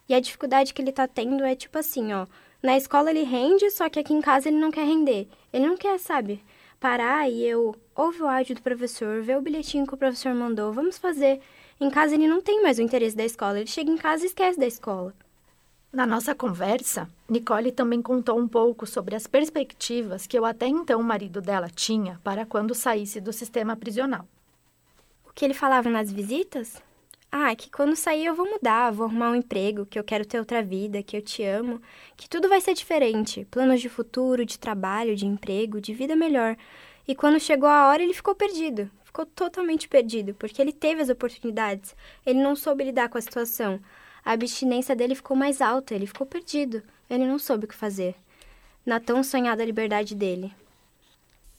E 0.08 0.14
a 0.14 0.20
dificuldade 0.20 0.72
que 0.72 0.80
ele 0.80 0.92
tá 0.92 1.06
tendo 1.06 1.44
é 1.44 1.54
tipo 1.54 1.78
assim, 1.78 2.12
ó, 2.14 2.26
na 2.62 2.76
escola 2.76 3.10
ele 3.10 3.24
rende, 3.24 3.70
só 3.70 3.88
que 3.90 4.00
aqui 4.00 4.14
em 4.14 4.22
casa 4.22 4.48
ele 4.48 4.58
não 4.58 4.70
quer 4.70 4.86
render. 4.86 5.28
Ele 5.52 5.66
não 5.66 5.76
quer, 5.76 5.98
sabe, 5.98 6.42
parar 6.80 7.30
e 7.30 7.44
eu 7.44 7.76
ouve 7.94 8.22
o 8.22 8.28
áudio 8.28 8.54
do 8.54 8.62
professor, 8.62 9.22
vê 9.22 9.36
o 9.36 9.42
bilhetinho 9.42 9.86
que 9.86 9.94
o 9.94 9.98
professor 9.98 10.34
mandou, 10.34 10.72
vamos 10.72 10.96
fazer. 10.96 11.40
Em 11.80 11.90
casa 11.90 12.14
ele 12.14 12.26
não 12.26 12.40
tem 12.40 12.60
mais 12.62 12.78
o 12.78 12.82
interesse 12.82 13.16
da 13.16 13.24
escola, 13.24 13.58
ele 13.58 13.68
chega 13.68 13.90
em 13.90 13.96
casa 13.96 14.24
e 14.24 14.26
esquece 14.26 14.58
da 14.58 14.66
escola. 14.66 15.14
Na 15.92 16.04
nossa 16.04 16.34
conversa, 16.34 17.08
Nicole 17.28 17.72
também 17.72 18.02
contou 18.02 18.38
um 18.38 18.46
pouco 18.46 18.84
sobre 18.84 19.14
as 19.14 19.26
perspectivas 19.26 20.26
que 20.26 20.38
o 20.38 20.44
até 20.44 20.66
então 20.66 21.02
marido 21.02 21.40
dela 21.40 21.70
tinha 21.70 22.20
para 22.22 22.44
quando 22.44 22.74
saísse 22.74 23.20
do 23.20 23.32
sistema 23.32 23.74
prisional. 23.76 24.26
O 25.26 25.32
que 25.32 25.44
ele 25.44 25.54
falava 25.54 25.88
nas 25.88 26.12
visitas? 26.12 26.82
Ah, 27.30 27.54
que 27.54 27.70
quando 27.70 27.94
sair 27.94 28.26
eu 28.26 28.34
vou 28.34 28.50
mudar, 28.50 28.90
vou 28.90 29.06
arrumar 29.06 29.30
um 29.30 29.36
emprego, 29.36 29.86
que 29.86 29.98
eu 29.98 30.04
quero 30.04 30.26
ter 30.26 30.38
outra 30.38 30.62
vida, 30.62 31.02
que 31.02 31.16
eu 31.16 31.22
te 31.22 31.42
amo, 31.44 31.80
que 32.16 32.28
tudo 32.28 32.48
vai 32.48 32.60
ser 32.60 32.74
diferente, 32.74 33.46
planos 33.50 33.80
de 33.80 33.88
futuro, 33.88 34.44
de 34.44 34.58
trabalho, 34.58 35.14
de 35.14 35.26
emprego, 35.26 35.80
de 35.80 35.94
vida 35.94 36.16
melhor. 36.16 36.56
E 37.06 37.14
quando 37.14 37.38
chegou 37.38 37.68
a 37.68 37.88
hora, 37.88 38.02
ele 38.02 38.14
ficou 38.14 38.34
perdido, 38.34 38.90
ficou 39.08 39.26
totalmente 39.26 39.88
perdido, 39.88 40.32
porque 40.34 40.62
ele 40.62 40.72
teve 40.72 41.02
as 41.02 41.08
oportunidades, 41.08 41.94
ele 42.24 42.40
não 42.40 42.54
soube 42.54 42.84
lidar 42.84 43.08
com 43.08 43.18
a 43.18 43.20
situação 43.20 43.80
a 44.28 44.32
abstinência 44.32 44.94
dele 44.94 45.14
ficou 45.14 45.34
mais 45.34 45.62
alta, 45.62 45.94
ele 45.94 46.06
ficou 46.06 46.26
perdido. 46.26 46.82
Ele 47.08 47.26
não 47.26 47.38
soube 47.38 47.64
o 47.64 47.68
que 47.68 47.74
fazer. 47.74 48.14
Na 48.84 49.00
tão 49.00 49.22
sonhada 49.22 49.64
liberdade 49.64 50.14
dele. 50.14 50.52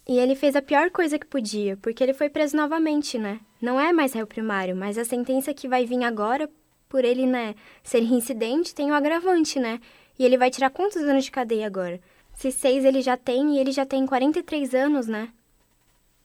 E 0.08 0.20
ele 0.20 0.36
fez 0.36 0.56
a 0.56 0.62
pior 0.62 0.92
coisa 0.92 1.18
que 1.18 1.26
podia, 1.26 1.78
porque 1.78 2.04
ele 2.04 2.14
foi 2.14 2.30
preso 2.30 2.56
novamente, 2.56 3.18
né? 3.18 3.40
Não 3.60 3.80
é 3.80 3.92
mais 3.92 4.14
réu 4.14 4.28
primário, 4.28 4.76
mas 4.76 5.00
a 5.00 5.04
sentença 5.04 5.52
que 5.52 5.68
vai 5.68 5.84
vir 5.84 6.04
agora, 6.04 6.48
por 6.88 7.04
ele, 7.04 7.26
né, 7.26 7.56
ser 7.84 8.02
reincidente, 8.02 8.76
tem 8.76 8.88
o 8.88 8.90
um 8.90 8.96
agravante, 8.96 9.60
né? 9.60 9.80
E 10.20 10.24
ele 10.24 10.38
vai 10.38 10.52
tirar 10.52 10.70
quantos 10.70 11.02
anos 11.02 11.26
de 11.26 11.32
cadeia 11.32 11.66
agora? 11.66 12.00
Se 12.36 12.52
seis 12.52 12.86
ele 12.86 13.02
já 13.02 13.18
tem, 13.18 13.56
e 13.56 13.60
ele 13.60 13.72
já 13.72 13.84
tem 13.86 14.06
43 14.06 14.76
anos, 14.76 15.08
né? 15.08 15.30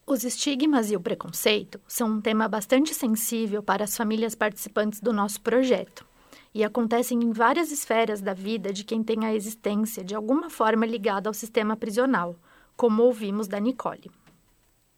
Os 0.06 0.22
estigmas 0.22 0.90
e 0.90 0.96
o 0.96 1.00
preconceito 1.00 1.80
são 1.88 2.10
um 2.10 2.20
tema 2.20 2.46
bastante 2.46 2.92
sensível 2.92 3.62
para 3.62 3.84
as 3.84 3.96
famílias 3.96 4.34
participantes 4.34 5.00
do 5.00 5.14
nosso 5.14 5.40
projeto 5.40 6.06
e 6.54 6.62
acontecem 6.62 7.22
em 7.22 7.32
várias 7.32 7.72
esferas 7.72 8.20
da 8.20 8.34
vida 8.34 8.70
de 8.70 8.84
quem 8.84 9.02
tem 9.02 9.24
a 9.24 9.34
existência 9.34 10.04
de 10.04 10.14
alguma 10.14 10.50
forma 10.50 10.84
ligada 10.84 11.30
ao 11.30 11.32
sistema 11.32 11.74
prisional, 11.74 12.36
como 12.76 13.02
ouvimos 13.02 13.48
da 13.48 13.58
Nicole. 13.58 14.10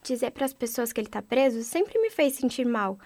Dizer 0.02 0.32
para 0.32 0.44
as 0.44 0.52
pessoas 0.52 0.92
que 0.92 1.00
ele 1.00 1.06
está 1.06 1.22
preso 1.22 1.62
sempre 1.62 2.00
me 2.00 2.10
fez 2.10 2.34
sentir 2.34 2.66
mal. 2.66 2.98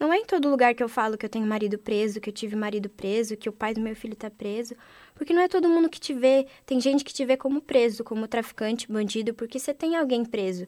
Não 0.00 0.10
é 0.10 0.16
em 0.16 0.24
todo 0.24 0.48
lugar 0.48 0.74
que 0.74 0.82
eu 0.82 0.88
falo 0.88 1.18
que 1.18 1.26
eu 1.26 1.30
tenho 1.30 1.46
marido 1.46 1.78
preso, 1.78 2.18
que 2.18 2.30
eu 2.30 2.34
tive 2.34 2.56
marido 2.56 2.88
preso, 2.88 3.36
que 3.36 3.48
o 3.48 3.52
pai 3.52 3.74
do 3.74 3.80
meu 3.80 3.94
filho 3.94 4.14
está 4.14 4.30
preso, 4.30 4.74
porque 5.14 5.34
não 5.34 5.42
é 5.42 5.48
todo 5.48 5.68
mundo 5.68 5.90
que 5.90 6.00
te 6.00 6.14
vê. 6.14 6.46
Tem 6.64 6.80
gente 6.80 7.04
que 7.04 7.12
te 7.12 7.26
vê 7.26 7.36
como 7.36 7.60
preso, 7.60 8.02
como 8.02 8.26
traficante, 8.26 8.90
bandido, 8.90 9.34
porque 9.34 9.58
você 9.58 9.74
tem 9.74 9.96
alguém 9.96 10.24
preso. 10.24 10.66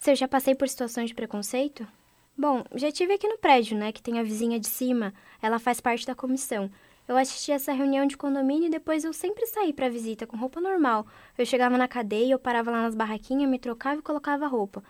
Se 0.00 0.10
eu 0.10 0.16
já 0.16 0.26
passei 0.26 0.54
por 0.54 0.66
situações 0.66 1.10
de 1.10 1.14
preconceito? 1.14 1.86
Bom, 2.34 2.64
já 2.74 2.90
tive 2.90 3.12
aqui 3.12 3.28
no 3.28 3.36
prédio, 3.36 3.76
né, 3.76 3.92
que 3.92 4.00
tem 4.00 4.18
a 4.18 4.22
vizinha 4.22 4.58
de 4.58 4.66
cima. 4.66 5.12
Ela 5.42 5.58
faz 5.58 5.78
parte 5.78 6.06
da 6.06 6.14
comissão. 6.14 6.70
Eu 7.06 7.18
assisti 7.18 7.52
essa 7.52 7.70
reunião 7.70 8.06
de 8.06 8.16
condomínio 8.16 8.68
e 8.68 8.70
depois 8.70 9.04
eu 9.04 9.12
sempre 9.12 9.44
saí 9.44 9.74
para 9.74 9.90
visita 9.90 10.26
com 10.26 10.38
roupa 10.38 10.58
normal. 10.58 11.06
Eu 11.36 11.44
chegava 11.44 11.76
na 11.76 11.86
cadeia, 11.86 12.32
eu 12.32 12.38
parava 12.38 12.70
lá 12.70 12.80
nas 12.80 12.94
barraquinhas, 12.94 13.50
me 13.50 13.58
trocava 13.58 14.00
e 14.00 14.02
colocava 14.02 14.46
roupa. 14.46 14.82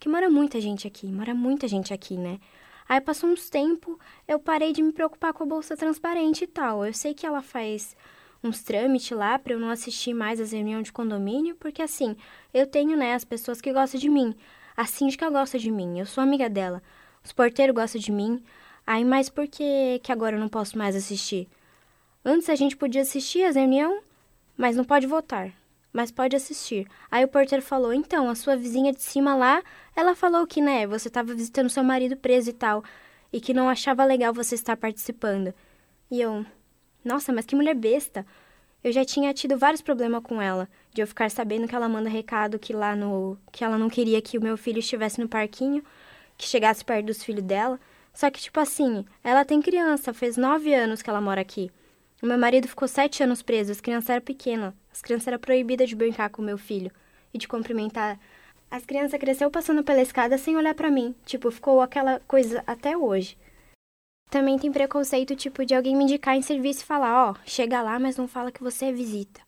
Que 0.00 0.08
mora 0.08 0.30
muita 0.30 0.58
gente 0.58 0.86
aqui, 0.86 1.06
mora 1.12 1.34
muita 1.34 1.68
gente 1.68 1.92
aqui, 1.92 2.16
né? 2.16 2.40
Aí 2.88 2.98
passou 2.98 3.28
uns 3.28 3.50
tempo, 3.50 4.00
eu 4.26 4.38
parei 4.38 4.72
de 4.72 4.82
me 4.82 4.90
preocupar 4.90 5.34
com 5.34 5.44
a 5.44 5.46
bolsa 5.46 5.76
transparente 5.76 6.44
e 6.44 6.46
tal. 6.46 6.86
Eu 6.86 6.94
sei 6.94 7.12
que 7.12 7.26
ela 7.26 7.42
faz 7.42 7.94
uns 8.46 8.62
trâmites 8.62 9.16
lá 9.16 9.38
para 9.38 9.52
eu 9.52 9.60
não 9.60 9.70
assistir 9.70 10.14
mais 10.14 10.40
as 10.40 10.52
reuniões 10.52 10.84
de 10.84 10.92
condomínio, 10.92 11.56
porque 11.56 11.82
assim, 11.82 12.16
eu 12.52 12.66
tenho, 12.66 12.96
né, 12.96 13.14
as 13.14 13.24
pessoas 13.24 13.60
que 13.60 13.72
gostam 13.72 14.00
de 14.00 14.08
mim. 14.08 14.34
A 14.76 14.84
síndica 14.86 15.28
gosta 15.30 15.58
de 15.58 15.70
mim, 15.70 15.98
eu 15.98 16.06
sou 16.06 16.22
amiga 16.22 16.48
dela. 16.48 16.82
Os 17.24 17.32
porteiros 17.32 17.74
gostam 17.74 18.00
de 18.00 18.12
mim. 18.12 18.42
Aí, 18.86 19.04
mas 19.04 19.28
por 19.28 19.48
que, 19.48 20.00
que 20.02 20.12
agora 20.12 20.36
eu 20.36 20.40
não 20.40 20.48
posso 20.48 20.78
mais 20.78 20.94
assistir? 20.94 21.48
Antes 22.24 22.48
a 22.48 22.54
gente 22.54 22.76
podia 22.76 23.02
assistir 23.02 23.44
as 23.44 23.56
reunião, 23.56 24.00
mas 24.56 24.76
não 24.76 24.84
pode 24.84 25.06
votar. 25.06 25.52
Mas 25.92 26.10
pode 26.10 26.36
assistir. 26.36 26.86
Aí 27.10 27.24
o 27.24 27.28
porteiro 27.28 27.64
falou: 27.64 27.92
então, 27.92 28.28
a 28.28 28.34
sua 28.34 28.56
vizinha 28.56 28.92
de 28.92 29.02
cima 29.02 29.34
lá, 29.34 29.62
ela 29.94 30.14
falou 30.14 30.46
que, 30.46 30.60
né, 30.60 30.86
você 30.86 31.08
estava 31.08 31.34
visitando 31.34 31.70
seu 31.70 31.82
marido 31.82 32.16
preso 32.16 32.50
e 32.50 32.52
tal, 32.52 32.84
e 33.32 33.40
que 33.40 33.54
não 33.54 33.68
achava 33.68 34.04
legal 34.04 34.32
você 34.32 34.54
estar 34.54 34.76
participando. 34.76 35.54
E 36.10 36.20
eu, 36.20 36.44
nossa, 37.06 37.32
mas 37.32 37.46
que 37.46 37.54
mulher 37.54 37.74
besta. 37.74 38.26
Eu 38.82 38.92
já 38.92 39.04
tinha 39.04 39.32
tido 39.32 39.56
vários 39.56 39.80
problemas 39.80 40.22
com 40.22 40.40
ela, 40.40 40.68
de 40.92 41.00
eu 41.00 41.06
ficar 41.06 41.30
sabendo 41.30 41.66
que 41.66 41.74
ela 41.74 41.88
manda 41.88 42.08
recado 42.08 42.58
que 42.58 42.72
lá 42.72 42.94
no 42.94 43.38
que 43.52 43.64
ela 43.64 43.78
não 43.78 43.88
queria 43.88 44.20
que 44.20 44.36
o 44.36 44.42
meu 44.42 44.56
filho 44.56 44.80
estivesse 44.80 45.20
no 45.20 45.28
parquinho, 45.28 45.82
que 46.36 46.46
chegasse 46.46 46.84
perto 46.84 47.06
dos 47.06 47.22
filhos 47.22 47.44
dela. 47.44 47.80
Só 48.12 48.30
que 48.30 48.40
tipo 48.40 48.58
assim, 48.60 49.04
ela 49.22 49.44
tem 49.44 49.62
criança, 49.62 50.12
fez 50.12 50.36
nove 50.36 50.74
anos 50.74 51.02
que 51.02 51.10
ela 51.10 51.20
mora 51.20 51.40
aqui. 51.40 51.70
O 52.22 52.26
meu 52.26 52.38
marido 52.38 52.66
ficou 52.66 52.88
sete 52.88 53.22
anos 53.22 53.42
preso, 53.42 53.72
as 53.72 53.80
crianças 53.80 54.10
eram 54.10 54.22
pequenas, 54.24 54.74
as 54.92 55.02
crianças 55.02 55.28
eram 55.28 55.38
proibidas 55.38 55.88
de 55.88 55.96
brincar 55.96 56.30
com 56.30 56.40
o 56.40 56.44
meu 56.44 56.58
filho 56.58 56.90
e 57.32 57.38
de 57.38 57.46
cumprimentar. 57.46 58.18
As 58.70 58.84
crianças 58.84 59.20
cresceu 59.20 59.50
passando 59.50 59.84
pela 59.84 60.00
escada 60.00 60.38
sem 60.38 60.56
olhar 60.56 60.74
para 60.74 60.90
mim, 60.90 61.14
tipo, 61.24 61.50
ficou 61.50 61.80
aquela 61.80 62.20
coisa 62.26 62.64
até 62.66 62.96
hoje. 62.96 63.36
Também 64.28 64.58
tem 64.58 64.72
preconceito, 64.72 65.36
tipo, 65.36 65.64
de 65.64 65.74
alguém 65.74 65.94
me 65.94 66.02
indicar 66.02 66.36
em 66.36 66.42
serviço 66.42 66.82
e 66.82 66.86
falar: 66.86 67.28
ó, 67.28 67.32
oh, 67.32 67.36
chega 67.44 67.80
lá, 67.80 67.98
mas 67.98 68.16
não 68.16 68.26
fala 68.26 68.50
que 68.50 68.62
você 68.62 68.86
é 68.86 68.92
visita. 68.92 69.40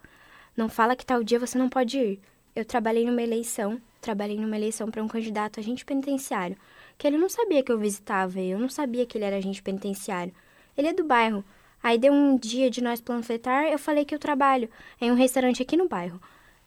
Não 0.57 0.69
fala 0.69 0.95
que 0.95 1.05
tal 1.05 1.23
dia 1.23 1.39
você 1.39 1.59
não 1.59 1.69
pode 1.69 1.99
ir. 1.99 2.21
Eu 2.55 2.65
trabalhei 2.65 3.05
numa 3.05 3.23
eleição, 3.23 3.81
trabalhei 4.01 4.39
numa 4.39 4.57
eleição 4.57 4.91
para 4.91 5.03
um 5.03 5.09
candidato 5.09 5.59
agente 5.61 5.85
penitenciário, 5.85 6.57
que 6.97 7.07
ele 7.07 7.19
não 7.19 7.29
sabia 7.29 7.63
que 7.63 7.73
eu 7.73 7.79
visitava, 7.79 8.41
eu 8.41 8.59
não 8.59 8.69
sabia 8.69 9.05
que 9.05 9.19
ele 9.19 9.25
era 9.25 9.37
agente 9.37 9.63
penitenciário. 9.63 10.33
Ele 10.77 10.89
é 10.89 10.93
do 10.93 11.05
bairro. 11.05 11.45
Aí 11.83 11.99
deu 11.99 12.13
um 12.13 12.37
dia 12.37 12.71
de 12.71 12.83
nós 12.83 13.01
panfletar, 13.01 13.67
eu 13.67 13.79
falei 13.79 14.05
que 14.05 14.15
eu 14.15 14.19
trabalho 14.19 14.69
em 15.01 15.11
um 15.11 15.15
restaurante 15.15 15.63
aqui 15.63 15.77
no 15.77 15.89
bairro. 15.89 16.21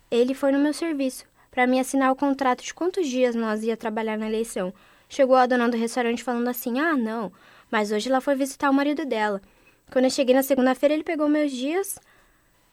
Ele 0.10 0.34
foi 0.34 0.51
no 0.51 0.60
meu 0.60 0.74
serviço, 0.74 1.25
para 1.50 1.68
me 1.68 1.80
assinar 1.80 2.12
o 2.12 2.15
contrato 2.15 2.63
de 2.63 2.74
quantos 2.74 3.08
dias 3.08 3.36
nós 3.36 3.63
ia 3.63 3.75
trabalhar 3.75 4.18
na 4.18 4.27
eleição. 4.27 4.74
Chegou 5.10 5.36
a 5.36 5.46
dona 5.46 5.68
do 5.68 5.77
restaurante 5.77 6.24
falando 6.24 6.48
assim: 6.48 6.80
ah, 6.80 6.96
não, 6.96 7.32
mas 7.71 7.91
hoje 7.91 8.09
ela 8.09 8.21
foi 8.21 8.35
visitar 8.35 8.69
o 8.69 8.73
marido 8.73 9.05
dela. 9.05 9.41
Quando 9.89 10.05
eu 10.05 10.11
cheguei 10.11 10.35
na 10.35 10.43
segunda-feira, 10.43 10.93
ele 10.93 11.03
pegou 11.03 11.27
meus 11.27 11.51
dias 11.51 11.97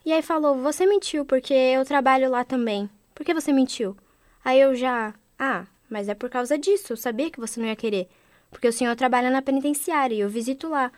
e 0.04 0.12
aí 0.12 0.22
falou: 0.22 0.56
Você 0.56 0.86
mentiu 0.86 1.24
porque 1.24 1.54
eu 1.54 1.84
trabalho 1.84 2.30
lá 2.30 2.44
também. 2.44 2.90
Por 3.14 3.24
que 3.24 3.32
você 3.32 3.52
mentiu? 3.52 3.96
Aí 4.44 4.60
eu 4.60 4.74
já: 4.74 5.14
Ah, 5.38 5.66
mas 5.88 6.08
é 6.08 6.14
por 6.14 6.28
causa 6.28 6.58
disso. 6.58 6.92
Eu 6.92 6.96
sabia 6.96 7.30
que 7.30 7.40
você 7.40 7.60
não 7.60 7.68
ia 7.68 7.76
querer. 7.76 8.08
Porque 8.50 8.68
o 8.68 8.72
senhor 8.72 8.96
trabalha 8.96 9.30
na 9.30 9.42
penitenciária 9.42 10.14
e 10.14 10.20
eu 10.20 10.28
visito 10.28 10.68
lá. 10.68 10.90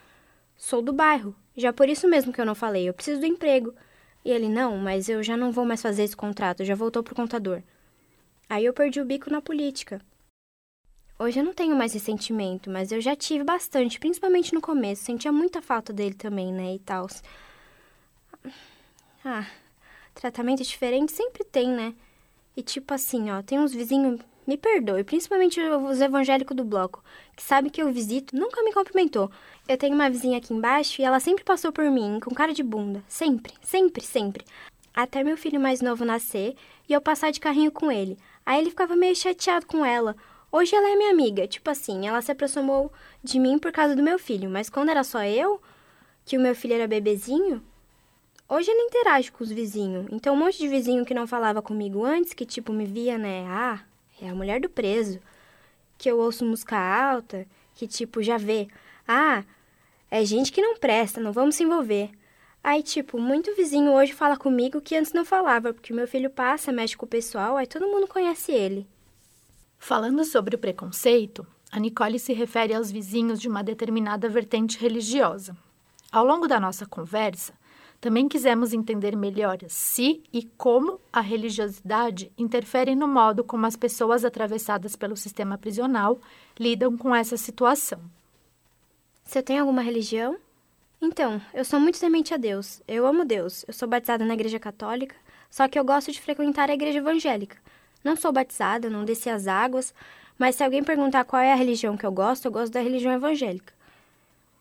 Sou 0.57 0.83
do 0.83 0.93
bairro. 0.93 1.35
Já 1.57 1.73
por 1.73 1.89
isso 1.89 2.09
mesmo 2.09 2.33
que 2.33 2.41
eu 2.41 2.47
não 2.47 2.55
falei. 2.55 2.89
Eu 2.89 2.95
preciso 2.95 3.21
do 3.21 3.27
emprego. 3.27 3.75
E 4.25 4.31
ele: 4.31 4.49
Não, 4.49 4.77
mas 4.79 5.09
eu 5.09 5.23
já 5.23 5.37
não 5.37 5.51
vou 5.53 5.65
mais 5.65 5.83
fazer 5.83 6.05
esse 6.05 6.17
contrato. 6.17 6.65
Já 6.65 6.75
voltou 6.75 7.03
pro 7.03 7.15
contador. 7.15 7.63
Aí 8.49 8.65
eu 8.65 8.73
perdi 8.73 9.01
o 9.01 9.05
bico 9.05 9.31
na 9.31 9.41
política. 9.41 10.01
Hoje 11.23 11.39
eu 11.39 11.45
não 11.45 11.53
tenho 11.53 11.77
mais 11.77 11.93
ressentimento, 11.93 12.71
mas 12.71 12.91
eu 12.91 12.99
já 12.99 13.15
tive 13.15 13.45
bastante, 13.45 14.01
principalmente 14.01 14.55
no 14.55 14.61
começo. 14.63 15.05
Sentia 15.05 15.31
muita 15.31 15.61
falta 15.61 15.93
dele 15.93 16.15
também, 16.15 16.51
né, 16.51 16.77
e 16.77 16.79
tal. 16.79 17.07
Ah, 19.23 19.47
tratamento 20.15 20.63
diferente 20.63 21.13
sempre 21.13 21.45
tem, 21.45 21.69
né? 21.69 21.93
E 22.57 22.63
tipo 22.63 22.95
assim, 22.95 23.31
ó, 23.31 23.43
tem 23.43 23.61
uns 23.61 23.75
vizinhos, 23.75 24.19
me 24.47 24.57
perdoe, 24.57 25.05
principalmente 25.05 25.61
os 25.61 26.01
evangélicos 26.01 26.57
do 26.57 26.65
bloco, 26.65 27.05
que 27.37 27.43
sabe 27.43 27.69
que 27.69 27.83
eu 27.83 27.93
visito, 27.93 28.35
nunca 28.35 28.63
me 28.63 28.73
cumprimentou. 28.73 29.31
Eu 29.69 29.77
tenho 29.77 29.95
uma 29.95 30.09
vizinha 30.09 30.39
aqui 30.39 30.55
embaixo 30.55 31.03
e 31.03 31.05
ela 31.05 31.21
sempre 31.21 31.45
passou 31.45 31.71
por 31.71 31.85
mim, 31.91 32.19
com 32.19 32.35
cara 32.35 32.55
de 32.55 32.63
bunda. 32.63 33.05
Sempre, 33.07 33.53
sempre, 33.61 34.03
sempre. 34.03 34.43
Até 34.95 35.23
meu 35.23 35.37
filho 35.37 35.61
mais 35.61 35.83
novo 35.83 36.03
nascer 36.03 36.57
e 36.89 36.95
eu 36.95 37.01
passar 37.03 37.31
de 37.31 37.41
carrinho 37.41 37.71
com 37.71 37.93
ele. 37.93 38.17
Aí 38.47 38.59
ele 38.59 38.71
ficava 38.71 38.97
meio 38.97 39.15
chateado 39.15 39.67
com 39.67 39.85
ela. 39.85 40.17
Hoje 40.53 40.75
ela 40.75 40.91
é 40.91 40.97
minha 40.97 41.13
amiga, 41.13 41.47
tipo 41.47 41.71
assim, 41.71 42.09
ela 42.09 42.21
se 42.21 42.33
aproximou 42.33 42.93
de 43.23 43.39
mim 43.39 43.57
por 43.57 43.71
causa 43.71 43.95
do 43.95 44.03
meu 44.03 44.19
filho, 44.19 44.51
mas 44.51 44.69
quando 44.69 44.89
era 44.89 45.05
só 45.05 45.23
eu, 45.23 45.61
que 46.25 46.37
o 46.37 46.41
meu 46.41 46.57
filho 46.57 46.75
era 46.75 46.89
bebezinho, 46.89 47.63
hoje 48.49 48.69
ele 48.69 48.83
interage 48.83 49.31
com 49.31 49.45
os 49.45 49.53
vizinhos. 49.53 50.07
Então 50.11 50.35
um 50.35 50.39
monte 50.39 50.59
de 50.59 50.67
vizinho 50.67 51.05
que 51.05 51.15
não 51.15 51.27
falava 51.27 51.63
comigo 51.63 52.05
antes, 52.05 52.35
que 52.35 52.45
tipo 52.45 52.73
me 52.73 52.85
via, 52.85 53.17
né, 53.17 53.47
ah, 53.49 53.81
é 54.21 54.29
a 54.29 54.35
mulher 54.35 54.61
do 54.61 54.69
preso, 54.69 55.21
que 55.97 56.11
eu 56.11 56.19
ouço 56.19 56.45
música 56.45 56.77
alta, 56.77 57.47
que 57.75 57.87
tipo 57.87 58.21
já 58.21 58.37
vê, 58.37 58.67
ah, 59.07 59.45
é 60.11 60.25
gente 60.25 60.51
que 60.51 60.61
não 60.61 60.77
presta, 60.77 61.21
não 61.21 61.33
vamos 61.33 61.55
se 61.55 61.63
envolver. 61.63 62.11
Aí, 62.63 62.83
tipo, 62.83 63.19
muito 63.19 63.55
vizinho 63.55 63.93
hoje 63.93 64.13
fala 64.13 64.37
comigo 64.37 64.81
que 64.83 64.95
antes 64.95 65.15
não 65.15 65.25
falava, 65.25 65.73
porque 65.73 65.95
meu 65.95 66.07
filho 66.07 66.29
passa, 66.29 66.71
mexe 66.71 66.97
com 66.97 67.07
o 67.07 67.09
pessoal, 67.09 67.57
aí 67.57 67.67
todo 67.67 67.87
mundo 67.87 68.07
conhece 68.07 68.53
ele. 68.53 68.87
Falando 69.83 70.25
sobre 70.27 70.55
o 70.55 70.59
preconceito, 70.59 71.45
a 71.73 71.81
Nicole 71.81 72.19
se 72.19 72.35
refere 72.35 72.75
aos 72.75 72.91
vizinhos 72.93 73.41
de 73.41 73.49
uma 73.49 73.65
determinada 73.65 74.29
vertente 74.29 74.79
religiosa. 74.79 75.57
Ao 76.13 76.25
longo 76.25 76.47
da 76.47 76.61
nossa 76.61 76.85
conversa, 76.85 77.55
também 77.99 78.29
quisemos 78.29 78.75
entender 78.75 79.17
melhor 79.17 79.59
se 79.69 80.23
e 80.33 80.45
como 80.45 81.01
a 81.11 81.21
religiosidade 81.23 82.31
interfere 82.37 82.95
no 82.95 83.09
modo 83.09 83.43
como 83.43 83.67
as 83.67 83.75
pessoas 83.75 84.23
atravessadas 84.23 84.95
pelo 84.95 85.17
sistema 85.17 85.57
prisional 85.57 86.21
lidam 86.59 86.97
com 86.97 87.15
essa 87.15 87.39
situação. 87.39 88.01
Você 89.25 89.43
tem 89.43 89.59
alguma 89.59 89.81
religião? 89.81 90.37
Então, 91.01 91.41
eu 91.55 91.65
sou 91.65 91.81
muito 91.81 91.99
temente 91.99 92.35
a 92.35 92.37
Deus. 92.37 92.83
Eu 92.87 93.07
amo 93.07 93.25
Deus. 93.25 93.65
Eu 93.67 93.73
sou 93.73 93.89
batizada 93.89 94.27
na 94.27 94.35
igreja 94.35 94.61
católica, 94.61 95.17
só 95.51 95.67
que 95.67 95.79
eu 95.79 95.85
gosto 95.85 96.13
de 96.13 96.21
frequentar 96.21 96.69
a 96.69 96.75
igreja 96.75 96.99
evangélica. 96.99 97.57
Não 98.03 98.17
sou 98.17 98.33
batizada, 98.33 98.89
não 98.89 99.05
desci 99.05 99.29
as 99.29 99.47
águas, 99.47 99.95
mas 100.39 100.57
se 100.57 100.65
alguém 100.65 100.83
perguntar 100.83 101.25
qual 101.25 101.43
é 101.43 101.53
a 101.53 101.57
religião 101.57 101.97
que 101.97 102.07
eu 102.07 102.13
gosto, 102.13 102.47
eu 102.47 102.53
gosto 102.53 102.73
da 102.73 102.81
religião 102.81 103.13
evangélica. 103.13 103.75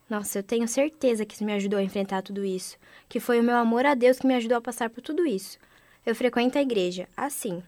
Nossa, 0.09 0.39
eu 0.39 0.43
tenho 0.43 0.67
certeza 0.67 1.25
que 1.25 1.35
isso 1.35 1.45
me 1.45 1.53
ajudou 1.53 1.79
a 1.79 1.83
enfrentar 1.83 2.21
tudo 2.21 2.43
isso, 2.43 2.77
que 3.07 3.19
foi 3.19 3.39
o 3.39 3.43
meu 3.43 3.55
amor 3.55 3.85
a 3.85 3.93
Deus 3.93 4.19
que 4.19 4.27
me 4.27 4.35
ajudou 4.35 4.57
a 4.57 4.61
passar 4.61 4.89
por 4.89 5.01
tudo 5.01 5.25
isso. 5.25 5.57
Eu 6.05 6.15
frequento 6.15 6.57
a 6.57 6.61
igreja, 6.61 7.07
assim. 7.15 7.63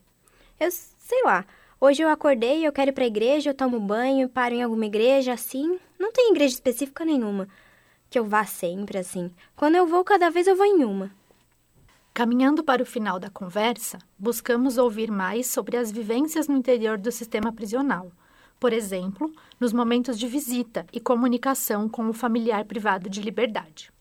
Eu 0.60 0.70
sei 0.72 1.24
lá, 1.24 1.46
hoje 1.80 2.02
eu 2.02 2.10
acordei, 2.10 2.66
eu 2.66 2.72
quero 2.72 2.90
ir 2.90 2.94
pra 2.94 3.06
igreja, 3.06 3.52
eu 3.52 3.54
tomo 3.54 3.80
banho, 3.80 4.28
paro 4.28 4.56
em 4.56 4.64
alguma 4.64 4.86
igreja, 4.86 5.34
assim. 5.34 5.80
Não 6.00 6.12
tem 6.12 6.32
igreja 6.32 6.56
específica 6.56 7.06
nenhuma 7.06 7.48
que 8.12 8.20
eu 8.20 8.26
vá 8.26 8.46
sempre 8.46 8.98
assim. 8.98 9.32
Quando 9.56 9.76
eu 9.76 9.88
vou, 9.88 10.04
cada 10.04 10.30
vez 10.30 10.46
eu 10.46 10.56
vou 10.56 10.66
em 10.66 10.84
uma. 10.84 11.10
Caminhando 12.14 12.62
para 12.62 12.84
o 12.84 12.86
final 12.86 13.18
da 13.18 13.30
conversa, 13.30 13.98
buscamos 14.20 14.78
ouvir 14.78 15.10
mais 15.10 15.48
sobre 15.48 15.78
as 15.78 15.90
vivências 15.90 16.46
no 16.46 16.58
interior 16.58 16.98
do 16.98 17.10
sistema 17.10 17.54
prisional. 17.54 18.12
Por 18.60 18.74
exemplo, 18.74 19.32
nos 19.58 19.72
momentos 19.72 20.20
de 20.20 20.28
visita 20.28 20.86
e 20.92 21.00
comunicação 21.00 21.88
com 21.88 22.10
o 22.10 22.14
familiar 22.14 22.66
privado 22.66 23.10
de 23.10 23.22
liberdade. 23.22 23.94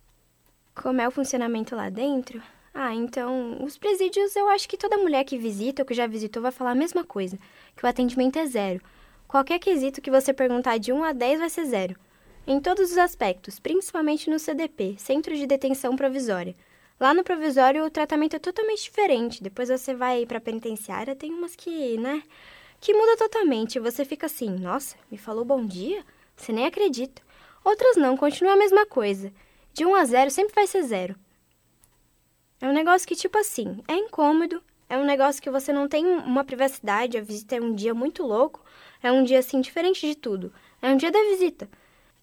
Como 0.75 1.00
é 1.00 1.07
o 1.07 1.11
funcionamento 1.12 1.76
lá 1.76 1.88
dentro? 1.88 2.43
Ah, 2.75 2.93
então, 2.93 3.62
os 3.62 3.79
presídios, 3.79 4.35
eu 4.35 4.49
acho 4.49 4.69
que 4.69 4.76
toda 4.76 4.99
mulher 4.99 5.23
que 5.23 5.38
visita 5.38 5.83
ou 5.83 5.87
que 5.87 5.95
já 5.95 6.09
visitou 6.09 6.43
vai 6.43 6.50
falar 6.50 6.73
a 6.73 6.75
mesma 6.75 7.05
coisa, 7.05 7.38
que 7.76 7.85
o 7.85 7.88
atendimento 7.88 8.40
é 8.40 8.47
zero. 8.47 8.81
Qualquer 9.29 9.61
quesito 9.61 10.00
que 10.00 10.11
você 10.11 10.33
perguntar 10.33 10.79
de 10.79 10.93
1 10.93 11.05
a 11.05 11.12
10 11.12 11.38
vai 11.38 11.49
ser 11.49 11.64
zero. 11.64 11.97
Em 12.45 12.59
todos 12.61 12.90
os 12.90 12.99
aspectos, 12.99 13.61
principalmente 13.61 14.29
no 14.29 14.38
CDP, 14.38 14.97
Centro 14.99 15.37
de 15.37 15.47
Detenção 15.47 15.95
Provisória. 15.95 16.57
Lá 17.00 17.14
no 17.14 17.25
provisório 17.25 17.85
o 17.87 17.90
tratamento 17.90 18.37
é 18.37 18.38
totalmente 18.38 18.85
diferente. 18.85 19.42
Depois 19.42 19.71
você 19.71 19.95
vai 19.95 20.26
para 20.26 20.38
penitenciária, 20.38 21.16
tem 21.16 21.33
umas 21.33 21.57
que, 21.57 21.97
né, 21.97 22.23
que 22.78 22.92
muda 22.92 23.16
totalmente. 23.16 23.80
Você 23.80 24.04
fica 24.04 24.26
assim: 24.26 24.50
"Nossa, 24.50 24.97
me 25.11 25.16
falou 25.16 25.42
bom 25.45 25.64
dia?" 25.64 26.04
Você 26.37 26.52
nem 26.52 26.66
acredita. 26.66 27.23
Outras 27.64 27.97
não, 27.97 28.16
continua 28.16 28.52
a 28.52 28.57
mesma 28.57 28.85
coisa. 28.85 29.33
De 29.73 29.85
1 29.85 29.95
a 29.95 30.04
0 30.04 30.30
sempre 30.30 30.54
vai 30.54 30.66
ser 30.66 30.83
zero. 30.83 31.16
É 32.61 32.69
um 32.69 32.73
negócio 32.73 33.09
que 33.09 33.16
tipo 33.16 33.38
assim, 33.38 33.83
é 33.88 33.95
incômodo, 33.95 34.62
é 34.88 34.99
um 34.99 35.04
negócio 35.04 35.42
que 35.42 35.50
você 35.50 35.73
não 35.73 35.88
tem 35.88 36.04
uma 36.04 36.45
privacidade, 36.45 37.16
a 37.16 37.23
visita 37.23 37.57
é 37.57 37.61
um 37.61 37.75
dia 37.75 37.95
muito 37.95 38.23
louco, 38.23 38.62
é 39.02 39.11
um 39.11 39.25
dia 39.25 39.38
assim 39.38 39.61
diferente 39.61 40.07
de 40.07 40.14
tudo. 40.14 40.52
É 40.83 40.90
um 40.90 40.97
dia 40.97 41.11
da 41.11 41.23
visita. 41.30 41.69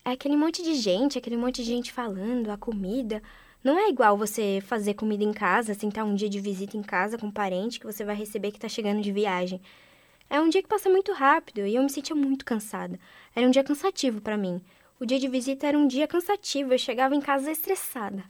É 0.05 0.11
aquele 0.11 0.37
monte 0.37 0.61
de 0.61 0.75
gente, 0.75 1.17
aquele 1.17 1.37
monte 1.37 1.63
de 1.63 1.63
gente 1.63 1.91
falando, 1.91 2.51
a 2.51 2.57
comida. 2.57 3.23
Não 3.63 3.77
é 3.77 3.89
igual 3.89 4.17
você 4.17 4.59
fazer 4.61 4.93
comida 4.93 5.23
em 5.23 5.33
casa, 5.33 5.73
sentar 5.73 6.05
um 6.05 6.15
dia 6.15 6.29
de 6.29 6.39
visita 6.39 6.77
em 6.77 6.83
casa 6.83 7.17
com 7.17 7.27
um 7.27 7.31
parente 7.31 7.79
que 7.79 7.85
você 7.85 8.05
vai 8.05 8.15
receber 8.15 8.51
que 8.51 8.59
tá 8.59 8.69
chegando 8.69 9.01
de 9.01 9.11
viagem. 9.11 9.61
É 10.29 10.39
um 10.39 10.49
dia 10.49 10.61
que 10.61 10.67
passa 10.67 10.89
muito 10.89 11.11
rápido 11.11 11.65
e 11.65 11.75
eu 11.75 11.83
me 11.83 11.89
sentia 11.89 12.15
muito 12.15 12.45
cansada. 12.45 12.99
Era 13.35 13.47
um 13.47 13.51
dia 13.51 13.63
cansativo 13.63 14.21
para 14.21 14.37
mim. 14.37 14.61
O 14.99 15.05
dia 15.05 15.19
de 15.19 15.27
visita 15.27 15.67
era 15.67 15.77
um 15.77 15.87
dia 15.87 16.07
cansativo, 16.07 16.73
eu 16.73 16.77
chegava 16.77 17.15
em 17.15 17.21
casa 17.21 17.51
estressada. 17.51 18.23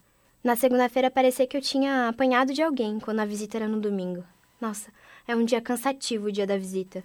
Na 0.44 0.56
segunda-feira 0.56 1.12
parecia 1.12 1.48
que 1.48 1.58
eu 1.58 1.62
tinha 1.62 2.08
apanhado 2.08 2.54
de 2.54 2.62
alguém 2.62 3.00
quando 3.00 3.20
a 3.20 3.26
visita 3.26 3.58
era 3.58 3.68
no 3.68 3.82
domingo. 3.82 4.24
Nossa, 4.62 4.92
é 5.28 5.36
um 5.36 5.44
dia 5.44 5.62
cansativo 5.62 6.28
o 6.28 6.32
dia 6.32 6.48
da 6.48 6.58
visita 6.58 7.04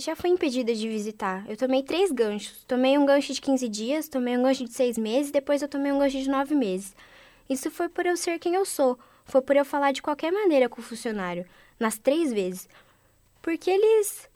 já 0.00 0.16
fui 0.16 0.30
impedida 0.30 0.74
de 0.74 0.88
visitar. 0.88 1.44
Eu 1.48 1.56
tomei 1.56 1.82
três 1.82 2.10
ganchos. 2.10 2.64
Tomei 2.64 2.96
um 2.98 3.06
gancho 3.06 3.32
de 3.32 3.40
15 3.40 3.68
dias, 3.68 4.08
tomei 4.08 4.36
um 4.36 4.42
gancho 4.42 4.64
de 4.64 4.72
seis 4.72 4.96
meses, 4.96 5.30
depois 5.30 5.62
eu 5.62 5.68
tomei 5.68 5.92
um 5.92 5.98
gancho 5.98 6.18
de 6.18 6.28
nove 6.28 6.54
meses. 6.54 6.94
Isso 7.48 7.70
foi 7.70 7.88
por 7.88 8.06
eu 8.06 8.16
ser 8.16 8.38
quem 8.38 8.54
eu 8.54 8.64
sou. 8.64 8.98
Foi 9.24 9.42
por 9.42 9.56
eu 9.56 9.64
falar 9.64 9.92
de 9.92 10.02
qualquer 10.02 10.32
maneira 10.32 10.68
com 10.68 10.80
o 10.80 10.84
funcionário. 10.84 11.46
Nas 11.78 11.98
três 11.98 12.32
vezes. 12.32 12.68
Porque 13.42 13.70
eles. 13.70 14.28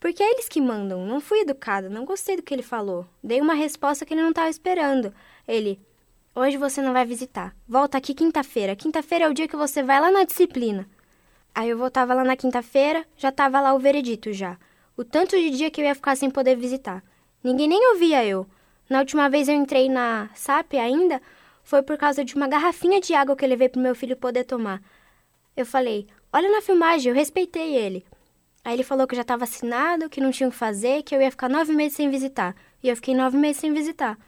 Porque 0.00 0.22
é 0.22 0.32
eles 0.32 0.48
que 0.48 0.60
mandam. 0.60 1.06
Não 1.06 1.20
fui 1.20 1.40
educada, 1.40 1.88
não 1.88 2.04
gostei 2.04 2.36
do 2.36 2.42
que 2.42 2.52
ele 2.52 2.62
falou. 2.62 3.06
Dei 3.22 3.40
uma 3.40 3.54
resposta 3.54 4.04
que 4.04 4.14
ele 4.14 4.22
não 4.22 4.30
estava 4.30 4.50
esperando. 4.50 5.14
Ele. 5.46 5.80
Hoje 6.34 6.56
você 6.56 6.82
não 6.82 6.92
vai 6.92 7.04
visitar. 7.04 7.54
Volta 7.68 7.98
aqui 7.98 8.14
quinta-feira. 8.14 8.74
Quinta-feira 8.74 9.26
é 9.26 9.28
o 9.28 9.34
dia 9.34 9.48
que 9.48 9.56
você 9.56 9.82
vai 9.82 10.00
lá 10.00 10.10
na 10.10 10.24
disciplina. 10.24 10.88
Aí 11.54 11.68
eu 11.68 11.78
voltava 11.78 12.14
lá 12.14 12.24
na 12.24 12.36
quinta-feira, 12.36 13.06
já 13.16 13.28
estava 13.28 13.60
lá 13.60 13.74
o 13.74 13.78
veredito 13.78 14.32
já 14.32 14.58
o 14.96 15.04
tanto 15.04 15.36
de 15.36 15.50
dia 15.50 15.70
que 15.70 15.80
eu 15.80 15.84
ia 15.84 15.94
ficar 15.94 16.16
sem 16.16 16.30
poder 16.30 16.56
visitar. 16.56 17.02
Ninguém 17.42 17.68
nem 17.68 17.92
ouvia 17.92 18.24
eu. 18.24 18.46
Na 18.88 18.98
última 18.98 19.28
vez 19.28 19.48
eu 19.48 19.54
entrei 19.54 19.88
na 19.88 20.28
SAP 20.34 20.74
ainda, 20.74 21.20
foi 21.64 21.82
por 21.82 21.96
causa 21.96 22.24
de 22.24 22.34
uma 22.34 22.46
garrafinha 22.46 23.00
de 23.00 23.14
água 23.14 23.34
que 23.34 23.44
eu 23.44 23.48
levei 23.48 23.68
pro 23.68 23.80
meu 23.80 23.94
filho 23.94 24.16
poder 24.16 24.44
tomar. 24.44 24.82
Eu 25.56 25.64
falei, 25.64 26.06
olha 26.32 26.50
na 26.50 26.60
filmagem, 26.60 27.10
eu 27.10 27.14
respeitei 27.14 27.74
ele. 27.74 28.04
Aí 28.64 28.74
ele 28.74 28.84
falou 28.84 29.06
que 29.06 29.16
já 29.16 29.22
estava 29.22 29.44
assinado, 29.44 30.08
que 30.08 30.20
não 30.20 30.30
tinha 30.30 30.48
o 30.48 30.52
que 30.52 30.58
fazer, 30.58 31.02
que 31.02 31.14
eu 31.14 31.20
ia 31.20 31.30
ficar 31.30 31.48
nove 31.48 31.72
meses 31.72 31.96
sem 31.96 32.10
visitar. 32.10 32.54
E 32.82 32.88
eu 32.88 32.96
fiquei 32.96 33.14
nove 33.14 33.36
meses 33.36 33.60
sem 33.60 33.72
visitar. 33.72 34.18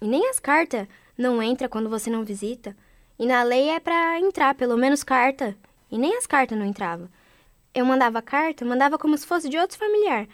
E 0.00 0.06
nem 0.06 0.28
as 0.28 0.38
cartas 0.38 0.86
não 1.16 1.42
entra 1.42 1.68
quando 1.68 1.88
você 1.88 2.10
não 2.10 2.24
visita. 2.24 2.76
E 3.18 3.26
na 3.26 3.42
lei 3.42 3.70
é 3.70 3.80
para 3.80 4.18
entrar, 4.20 4.54
pelo 4.54 4.76
menos 4.76 5.04
carta. 5.04 5.56
E 5.90 5.96
nem 5.96 6.16
as 6.16 6.26
cartas 6.26 6.58
não 6.58 6.66
entravam 6.66 7.08
eu 7.74 7.84
mandava 7.84 8.22
carta, 8.22 8.64
mandava 8.64 8.96
como 8.96 9.18
se 9.18 9.26
fosse 9.26 9.48
de 9.48 9.58
outro 9.58 9.76
familiar. 9.76 10.28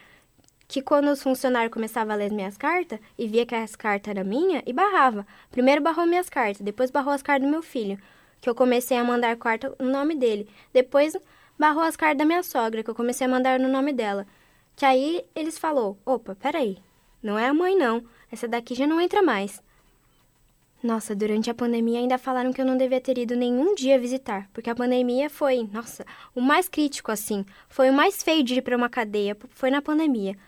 Que 0.68 0.83
quando 0.83 1.09
os 1.09 1.22
funcionários 1.22 1.72
começavam 1.72 2.12
a 2.12 2.16
ler 2.16 2.31
minhas 2.31 2.57
cartas 2.57 3.00
e 3.18 3.26
via 3.26 3.46
que 3.46 3.55
as 3.55 3.74
cartas 3.74 4.14
eram 4.14 4.29
minhas, 4.29 4.62
e 4.66 4.72
barrava. 4.72 5.26
Primeiro 5.50 5.81
barrou 5.81 6.07
minhas 6.07 6.29
cartas, 6.29 6.61
depois 6.61 6.90
barrou 6.90 7.12
as 7.12 7.22
cartas 7.22 7.48
do 7.48 7.50
meu 7.50 7.62
filho, 7.62 7.98
que 8.40 8.48
eu 8.48 8.55
comecei 8.55 8.96
a 8.96 9.05
mandar 9.05 9.37
carta 9.37 9.74
no 9.79 9.90
nome 9.90 10.14
dele. 10.14 10.48
Depois 10.72 11.16
barrou 11.59 11.83
as 11.83 11.96
cartas 11.96 12.18
da 12.18 12.24
minha 12.24 12.42
sogra, 12.42 12.85
que 12.85 12.90
eu 12.90 12.94
comecei 12.94 13.26
a 13.26 13.31
mandar 13.31 13.59
no 13.59 13.68
nome 13.68 13.92
dela. 13.92 14.26
Que 14.76 14.85
aí 14.85 15.24
eles 15.35 15.59
falou: 15.59 15.98
opa, 16.05 16.35
peraí, 16.37 16.79
não 17.22 17.38
é 17.38 17.46
a 17.46 17.55
mãe 17.55 17.76
não, 17.76 18.05
essa 18.31 18.46
daqui 18.46 18.74
já 18.74 18.87
não 18.87 19.00
entra 19.00 19.22
mais. 19.22 19.62
Nossa, 20.83 21.14
durante 21.14 21.51
a 21.51 21.55
pandemia 21.55 21.99
ainda 21.99 22.16
falaram 22.16 22.55
que 22.55 22.61
eu 22.61 22.64
não 22.64 22.77
devia 22.77 23.01
ter 23.03 23.19
ido 23.19 23.37
nenhum 23.37 23.75
dia 23.75 23.99
visitar, 23.99 24.49
porque 24.51 24.71
a 24.71 24.75
pandemia 24.75 25.29
foi, 25.29 25.69
nossa, 25.71 26.07
o 26.35 26.40
mais 26.40 26.71
crítico 26.71 27.12
assim, 27.12 27.45
foi 27.69 27.90
o 27.90 27.93
mais 27.93 28.23
feio 28.23 28.43
de 28.43 28.55
ir 28.55 28.62
para 28.62 28.79
uma 28.79 28.88
cadeia, 28.88 29.37
foi 29.51 29.71
na 29.71 29.83
pandemia. 29.83 30.38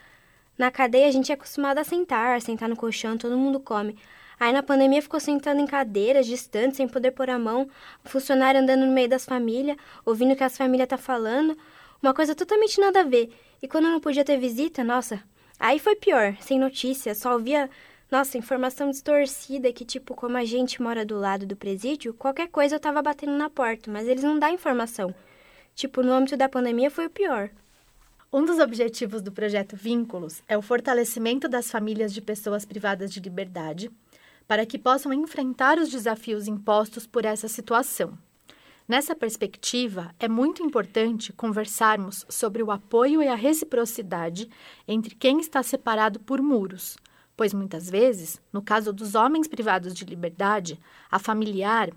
Na 0.57 0.71
cadeia 0.71 1.07
a 1.07 1.11
gente 1.11 1.31
é 1.31 1.35
acostumado 1.35 1.77
a 1.79 1.85
sentar, 1.85 2.35
a 2.35 2.41
sentar 2.41 2.67
no 2.67 2.77
colchão, 2.77 3.19
todo 3.19 3.37
mundo 3.37 3.61
come. 3.61 3.95
Aí 4.41 4.55
na 4.55 4.63
pandemia 4.63 5.03
ficou 5.03 5.21
sentando 5.21 5.61
em 5.61 5.67
cadeiras 5.67 6.27
distantes, 6.27 6.79
sem 6.79 6.89
poder 6.89 7.11
pôr 7.11 7.29
a 7.29 7.39
mão, 7.39 7.69
o 8.03 8.09
funcionário 8.09 8.59
andando 8.59 8.87
no 8.87 8.93
meio 8.93 9.11
das 9.11 9.27
famílias, 9.27 9.77
ouvindo 10.03 10.33
o 10.33 10.37
que 10.37 10.45
as 10.45 10.57
famílias 10.57 10.89
tá 10.89 10.97
falando, 10.97 11.59
uma 12.03 12.15
coisa 12.15 12.35
totalmente 12.35 12.81
nada 12.81 13.01
a 13.01 13.05
ver. 13.05 13.31
E 13.63 13.69
quando 13.69 13.91
não 13.91 14.01
podia 14.01 14.25
ter 14.25 14.39
visita, 14.39 14.83
nossa, 14.83 15.23
aí 15.61 15.79
foi 15.79 15.95
pior, 15.95 16.35
sem 16.41 16.59
notícia, 16.59 17.15
só 17.15 17.35
ouvia 17.35 17.69
nossa, 18.13 18.37
informação 18.37 18.91
distorcida 18.91 19.73
que, 19.73 19.87
tipo, 19.87 20.15
como 20.15 20.37
a 20.37 20.45
gente 20.45 20.83
mora 20.83 21.03
do 21.03 21.19
lado 21.19 21.47
do 21.47 21.57
presídio, 21.57 22.13
qualquer 22.13 22.47
coisa 22.47 22.75
eu 22.75 22.81
tava 22.81 23.01
batendo 23.01 23.33
na 23.33 23.49
porta, 23.49 23.91
mas 23.91 24.07
eles 24.07 24.23
não 24.23 24.39
dão 24.39 24.51
informação. 24.51 25.15
Tipo, 25.75 26.03
no 26.03 26.13
âmbito 26.13 26.37
da 26.37 26.47
pandemia 26.47 26.91
foi 26.91 27.07
o 27.07 27.11
pior. 27.11 27.49
Um 28.31 28.45
dos 28.45 28.59
objetivos 28.59 29.23
do 29.23 29.33
projeto 29.33 29.77
Vínculos 29.77 30.43
é 30.47 30.59
o 30.59 30.61
fortalecimento 30.61 31.49
das 31.49 31.71
famílias 31.71 32.13
de 32.13 32.21
pessoas 32.21 32.67
privadas 32.67 33.11
de 33.11 33.19
liberdade, 33.19 33.91
para 34.47 34.67
que 34.67 34.79
possam 34.79 35.11
enfrentar 35.15 35.79
os 35.79 35.89
desafios 35.89 36.47
impostos 36.47 37.07
por 37.07 37.25
essa 37.25 37.49
situação. 37.49 38.13
Nessa 38.87 39.15
perspectiva, 39.15 40.15
é 40.21 40.29
muito 40.29 40.63
importante 40.63 41.33
conversarmos 41.33 42.27
sobre 42.29 42.63
o 42.63 42.71
apoio 42.71 43.23
e 43.23 43.29
a 43.29 43.35
reciprocidade 43.35 44.51
entre 44.87 45.15
quem 45.15 45.41
está 45.41 45.63
separado 45.63 46.21
por 46.21 46.43
muros 46.43 46.99
pois 47.37 47.53
muitas 47.53 47.89
vezes, 47.89 48.41
no 48.53 48.63
caso 48.63 48.93
dos 48.93 49.15
homens 49.15 49.49
privados 49.49 49.95
de 49.95 50.05
liberdade, 50.05 50.79
a 51.11 51.19
familiar, 51.19 51.91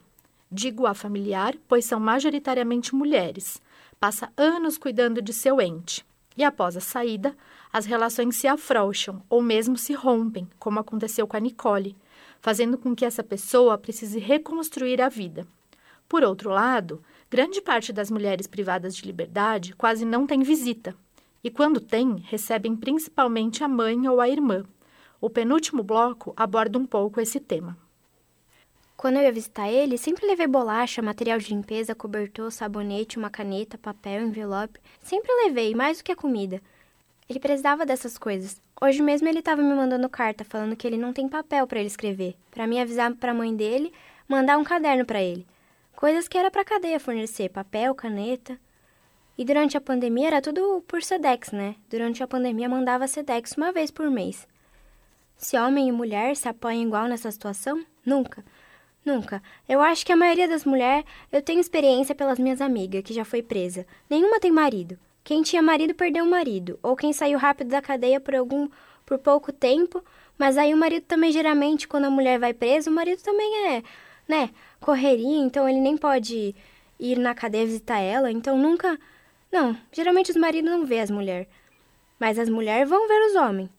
digo 0.52 0.86
a 0.86 0.94
familiar, 0.94 1.56
pois 1.68 1.86
são 1.86 2.00
majoritariamente 2.00 2.96
mulheres, 2.96 3.62
passa 4.00 4.32
anos 4.38 4.78
cuidando 4.78 5.22
de 5.22 5.34
seu 5.34 5.60
ente. 5.62 6.06
E 6.38 6.44
após 6.44 6.76
a 6.76 6.82
saída, 6.82 7.36
as 7.72 7.86
relações 7.86 8.36
se 8.36 8.48
afrouxam 8.48 9.22
ou 9.30 9.42
mesmo 9.42 9.78
se 9.78 9.94
rompem, 9.94 10.48
como 10.60 10.80
aconteceu 10.80 11.26
com 11.28 11.38
a 11.38 11.40
Nicole, 11.40 11.96
fazendo 12.42 12.78
com 12.78 12.96
que 12.96 13.06
essa 13.06 13.24
pessoa 13.24 13.78
precise 13.78 14.20
reconstruir 14.20 15.02
a 15.02 15.10
vida. 15.10 15.48
Por 16.08 16.24
outro 16.24 16.50
lado, 16.50 17.02
grande 17.30 17.62
parte 17.62 17.92
das 17.92 18.12
mulheres 18.12 18.48
privadas 18.48 18.96
de 18.96 19.06
liberdade 19.06 19.74
quase 19.74 20.06
não 20.06 20.28
tem 20.28 20.44
visita, 20.44 20.96
e 21.44 21.50
quando 21.50 21.80
tem, 21.80 22.18
recebem 22.28 22.76
principalmente 22.76 23.64
a 23.64 23.68
mãe 23.68 24.08
ou 24.08 24.20
a 24.20 24.30
irmã. 24.30 24.64
O 25.26 25.30
penúltimo 25.32 25.82
bloco 25.82 26.36
aborda 26.38 26.78
um 26.78 26.86
pouco 26.86 27.20
esse 27.20 27.40
tema. 27.40 27.76
Quando 28.96 29.16
eu 29.16 29.24
ia 29.24 29.32
visitar 29.32 29.68
ele, 29.68 29.98
sempre 29.98 30.24
levei 30.24 30.46
bolacha, 30.46 31.02
material 31.02 31.40
de 31.40 31.50
limpeza, 31.50 31.96
cobertor, 31.96 32.52
sabonete, 32.52 33.18
uma 33.18 33.32
caneta, 33.32 33.76
papel, 33.76 34.22
envelope. 34.22 34.80
Sempre 35.02 35.34
levei, 35.44 35.74
mais 35.74 35.98
do 35.98 36.04
que 36.04 36.12
a 36.12 36.16
comida. 36.16 36.62
Ele 37.28 37.40
precisava 37.40 37.88
dessas 37.88 38.20
coisas. 38.20 38.62
Hoje 38.80 39.02
mesmo 39.02 39.28
ele 39.28 39.40
estava 39.40 39.64
me 39.64 39.74
mandando 39.74 40.08
carta 40.08 40.44
falando 40.44 40.76
que 40.76 40.86
ele 40.86 40.96
não 40.96 41.12
tem 41.12 41.28
papel 41.28 41.66
para 41.66 41.80
ele 41.80 41.88
escrever, 41.88 42.36
para 42.52 42.68
me 42.68 42.80
avisar 42.80 43.12
para 43.16 43.32
a 43.32 43.34
mãe 43.34 43.56
dele, 43.56 43.92
mandar 44.30 44.60
um 44.60 44.64
caderno 44.64 45.06
para 45.06 45.24
ele. 45.24 45.48
Coisas 45.96 46.28
que 46.28 46.38
era 46.38 46.52
para 46.52 46.64
cadeia 46.64 47.00
fornecer, 47.00 47.50
papel, 47.50 47.96
caneta. 47.96 48.60
E 49.36 49.44
durante 49.44 49.76
a 49.76 49.82
pandemia 49.82 50.28
era 50.28 50.40
tudo 50.40 50.84
por 50.88 51.02
Sedex, 51.02 51.52
né? 51.52 51.78
Durante 51.90 52.22
a 52.22 52.28
pandemia 52.28 52.70
mandava 52.70 53.08
Sedex 53.08 53.54
uma 53.58 53.72
vez 53.72 53.90
por 53.90 54.12
mês. 54.12 54.48
Se 55.38 55.58
homem 55.58 55.88
e 55.88 55.92
mulher 55.92 56.36
se 56.36 56.48
apoiam 56.48 56.82
igual 56.82 57.08
nessa 57.08 57.32
situação? 57.32 57.86
Nunca. 58.06 58.44
Nunca. 59.04 59.42
Eu 59.70 59.82
acho 59.82 60.06
que 60.06 60.12
a 60.12 60.16
maioria 60.16 60.48
das 60.48 60.66
mulheres, 60.66 61.06
eu 61.32 61.42
tenho 61.42 61.60
experiência 61.60 62.16
pelas 62.16 62.40
minhas 62.40 62.60
amigas 62.62 63.04
que 63.04 63.14
já 63.14 63.24
foi 63.24 63.44
presa. 63.44 63.86
Nenhuma 64.10 64.40
tem 64.40 64.52
marido. 64.52 64.98
Quem 65.24 65.42
tinha 65.42 65.62
marido 65.62 65.94
perdeu 65.96 66.24
o 66.24 66.30
marido, 66.30 66.80
ou 66.84 66.96
quem 66.96 67.12
saiu 67.12 67.40
rápido 67.40 67.70
da 67.70 67.82
cadeia 67.82 68.20
por 68.20 68.36
algum 68.36 68.70
por 69.06 69.18
pouco 69.20 69.52
tempo, 69.52 70.04
mas 70.38 70.58
aí 70.58 70.74
o 70.74 70.78
marido 70.78 71.04
também 71.04 71.32
geralmente 71.32 71.88
quando 71.88 72.06
a 72.06 72.10
mulher 72.12 72.40
vai 72.40 72.54
presa, 72.54 72.90
o 72.90 72.94
marido 72.94 73.22
também 73.22 73.70
é, 73.70 73.84
né, 74.28 74.50
correria, 74.80 75.38
então 75.38 75.68
ele 75.68 75.80
nem 75.80 75.98
pode 75.98 76.56
ir 77.00 77.18
na 77.18 77.34
cadeia 77.36 77.66
visitar 77.66 78.00
ela, 78.00 78.32
então 78.32 78.58
nunca 78.58 79.00
Não, 79.52 79.78
geralmente 79.92 80.32
os 80.32 80.38
maridos 80.38 80.70
não 80.70 80.86
vê 80.86 81.00
as 81.00 81.12
mulheres, 81.12 81.48
mas 82.20 82.38
as 82.40 82.50
mulheres 82.50 82.90
vão 82.90 83.08
ver 83.08 83.28
os 83.28 83.36
homens. 83.36 83.70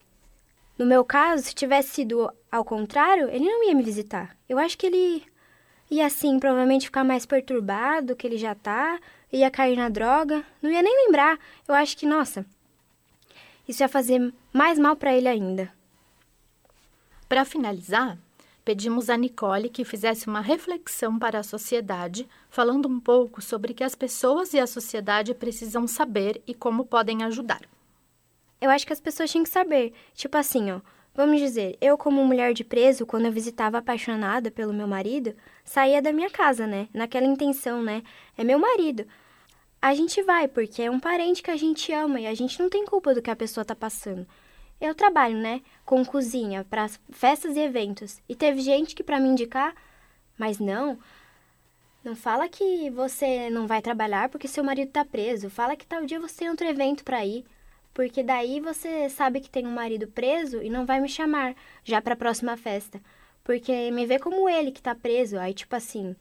No 0.79 0.85
meu 0.85 1.05
caso, 1.05 1.43
se 1.43 1.55
tivesse 1.55 1.89
sido 1.89 2.31
ao 2.53 2.65
contrário, 2.65 3.29
ele 3.31 3.45
não 3.45 3.67
ia 3.67 3.75
me 3.75 3.83
visitar. 3.83 4.37
Eu 4.49 4.59
acho 4.59 4.77
que 4.77 4.87
ele 4.87 5.25
ia 5.91 6.07
assim, 6.07 6.39
provavelmente 6.39 6.87
ficar 6.87 7.05
mais 7.05 7.25
perturbado 7.25 8.09
do 8.09 8.17
que 8.17 8.27
ele 8.27 8.37
já 8.37 8.55
tá, 8.55 8.99
ia 9.33 9.51
cair 9.51 9.77
na 9.77 9.89
droga, 9.89 10.45
não 10.61 10.71
ia 10.71 10.83
nem 10.83 11.07
lembrar. 11.07 11.39
Eu 11.67 11.75
acho 11.75 11.97
que, 11.97 12.05
nossa, 12.05 12.45
isso 13.67 13.83
ia 13.83 13.89
fazer 13.89 14.33
mais 14.53 14.79
mal 14.79 14.97
para 14.97 15.15
ele 15.15 15.29
ainda. 15.29 15.73
Para 17.29 17.45
finalizar, 17.45 18.19
pedimos 18.65 19.09
a 19.09 19.17
Nicole 19.17 19.71
que 19.71 19.85
fizesse 19.85 20.27
uma 20.27 20.41
reflexão 20.41 21.19
para 21.19 21.39
a 21.39 21.43
sociedade, 21.43 22.29
falando 22.51 22.89
um 22.89 23.01
pouco 23.01 23.41
sobre 23.41 23.73
o 23.73 23.75
que 23.75 23.83
as 23.83 23.95
pessoas 23.95 24.53
e 24.53 24.61
a 24.61 24.67
sociedade 24.67 25.35
precisam 25.35 25.87
saber 25.87 26.43
e 26.47 26.55
como 26.55 26.85
podem 26.85 27.25
ajudar. 27.25 27.63
Eu 28.61 28.71
acho 28.71 28.87
que 28.87 28.93
as 28.93 29.01
pessoas 29.01 29.31
tinham 29.31 29.45
que 29.45 29.51
saber, 29.51 29.93
tipo 30.15 30.37
assim, 30.37 30.71
ó, 30.71 30.81
Vamos 31.17 31.41
dizer, 31.41 31.79
eu, 31.81 31.97
como 31.97 32.23
mulher 32.23 32.53
de 32.53 32.63
preso, 32.63 33.07
quando 33.07 33.25
eu 33.25 33.33
visitava 33.33 33.79
apaixonada 33.79 34.51
pelo 34.51 34.75
meu 34.75 34.87
marido, 34.87 35.35
saía 35.65 36.03
da 36.03 36.13
minha 36.13 36.29
casa, 36.29 36.67
né? 36.67 36.89
Naquela 36.93 37.27
intenção, 37.27 37.83
né? 37.83 38.03
É 38.37 38.45
meu 38.45 38.59
marido. 38.59 39.07
A 39.81 39.95
gente 39.95 40.23
vai 40.23 40.47
porque 40.47 40.83
é 40.83 40.91
um 40.91 41.01
parente 41.01 41.43
que 41.43 41.51
a 41.51 41.57
gente 41.57 41.91
ama 41.91 42.21
e 42.21 42.27
a 42.27 42.35
gente 42.35 42.61
não 42.61 42.69
tem 42.69 42.85
culpa 42.85 43.15
do 43.15 43.23
que 43.23 43.31
a 43.31 43.37
pessoa 43.37 43.65
tá 43.65 43.75
passando. 43.75 44.27
Eu 44.79 44.95
trabalho, 44.95 45.39
né, 45.39 45.63
com 45.87 46.05
cozinha 46.05 46.67
para 46.69 46.87
festas 47.11 47.57
e 47.57 47.61
eventos. 47.61 48.21
E 48.29 48.37
teve 48.37 48.61
gente 48.61 48.95
que 48.95 49.03
para 49.03 49.19
me 49.19 49.31
indicar, 49.31 49.75
mas 50.37 50.59
não, 50.59 50.99
não 52.05 52.15
fala 52.15 52.47
que 52.47 52.91
você 52.91 53.49
não 53.49 53.67
vai 53.67 53.81
trabalhar 53.81 54.29
porque 54.29 54.47
seu 54.47 54.63
marido 54.63 54.91
tá 54.91 55.03
preso. 55.03 55.49
Fala 55.49 55.77
que 55.77 55.87
tal 55.87 56.05
dia 56.05 56.21
você 56.21 56.41
tem 56.41 56.51
outro 56.51 56.67
evento 56.67 57.03
para 57.05 57.25
ir 57.25 57.47
porque 57.97 58.23
daí 58.23 58.61
você 58.61 59.09
sabe 59.09 59.41
que 59.41 59.49
tem 59.49 59.67
um 59.67 59.71
marido 59.71 60.07
preso 60.07 60.63
e 60.63 60.69
não 60.69 60.85
vai 60.85 61.01
me 61.01 61.09
chamar 61.09 61.57
já 61.83 61.99
para 62.03 62.13
a 62.13 62.17
próxima 62.17 62.55
festa, 62.55 63.01
porque 63.43 63.91
me 63.91 64.05
vê 64.05 64.19
como 64.19 64.51
ele 64.51 64.71
que 64.71 64.83
tá 64.83 64.95
preso, 64.95 65.39
aí 65.39 65.55
tipo 65.55 65.75
assim, 65.75 66.15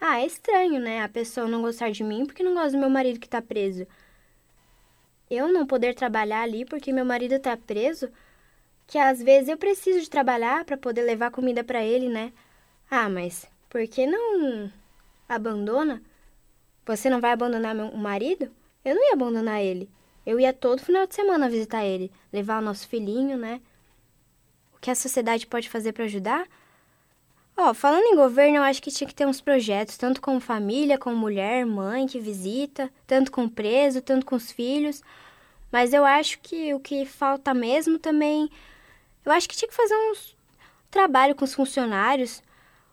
ah, 0.00 0.20
é 0.20 0.26
estranho, 0.26 0.78
né, 0.80 1.02
a 1.02 1.08
pessoa 1.08 1.48
não 1.48 1.60
gostar 1.60 1.90
de 1.90 2.04
mim 2.04 2.24
porque 2.24 2.44
não 2.44 2.54
gosta 2.54 2.70
do 2.70 2.78
meu 2.78 2.88
marido 2.88 3.18
que 3.18 3.28
tá 3.28 3.42
preso. 3.42 3.84
Eu 5.28 5.48
não 5.48 5.66
poder 5.66 5.92
trabalhar 5.92 6.42
ali 6.42 6.64
porque 6.64 6.92
meu 6.92 7.04
marido 7.04 7.36
tá 7.40 7.56
preso, 7.56 8.08
que 8.86 8.96
às 8.96 9.20
vezes 9.20 9.48
eu 9.48 9.58
preciso 9.58 10.00
de 10.00 10.08
trabalhar 10.08 10.64
para 10.64 10.76
poder 10.76 11.02
levar 11.02 11.32
comida 11.32 11.64
para 11.64 11.82
ele, 11.82 12.08
né? 12.08 12.32
Ah, 12.88 13.08
mas 13.08 13.44
por 13.68 13.84
que 13.88 14.06
não 14.06 14.70
abandona? 15.28 16.00
Você 16.86 17.10
não 17.10 17.20
vai 17.20 17.32
abandonar 17.32 17.74
meu 17.74 17.90
marido? 17.96 18.52
Eu 18.84 18.94
não 18.94 19.04
ia 19.08 19.14
abandonar 19.14 19.60
ele. 19.60 19.90
Eu 20.28 20.38
ia 20.38 20.52
todo 20.52 20.82
final 20.82 21.06
de 21.06 21.14
semana 21.14 21.48
visitar 21.48 21.86
ele, 21.86 22.12
levar 22.30 22.60
o 22.60 22.64
nosso 22.64 22.86
filhinho, 22.86 23.38
né? 23.38 23.62
O 24.76 24.78
que 24.78 24.90
a 24.90 24.94
sociedade 24.94 25.46
pode 25.46 25.70
fazer 25.70 25.94
para 25.94 26.04
ajudar? 26.04 26.46
Ó, 27.56 27.70
oh, 27.70 27.72
falando 27.74 28.04
em 28.04 28.14
governo, 28.14 28.58
eu 28.58 28.62
acho 28.62 28.82
que 28.82 28.90
tinha 28.90 29.08
que 29.08 29.14
ter 29.14 29.26
uns 29.26 29.40
projetos, 29.40 29.96
tanto 29.96 30.20
com 30.20 30.38
família, 30.38 30.98
com 30.98 31.14
mulher, 31.14 31.64
mãe 31.64 32.06
que 32.06 32.20
visita, 32.20 32.90
tanto 33.06 33.32
com 33.32 33.48
preso, 33.48 34.02
tanto 34.02 34.26
com 34.26 34.36
os 34.36 34.52
filhos. 34.52 35.02
Mas 35.72 35.94
eu 35.94 36.04
acho 36.04 36.38
que 36.40 36.74
o 36.74 36.78
que 36.78 37.06
falta 37.06 37.54
mesmo 37.54 37.98
também. 37.98 38.50
Eu 39.24 39.32
acho 39.32 39.48
que 39.48 39.56
tinha 39.56 39.68
que 39.70 39.74
fazer 39.74 39.94
uns 39.94 40.36
trabalho 40.90 41.34
com 41.34 41.46
os 41.46 41.54
funcionários, 41.54 42.42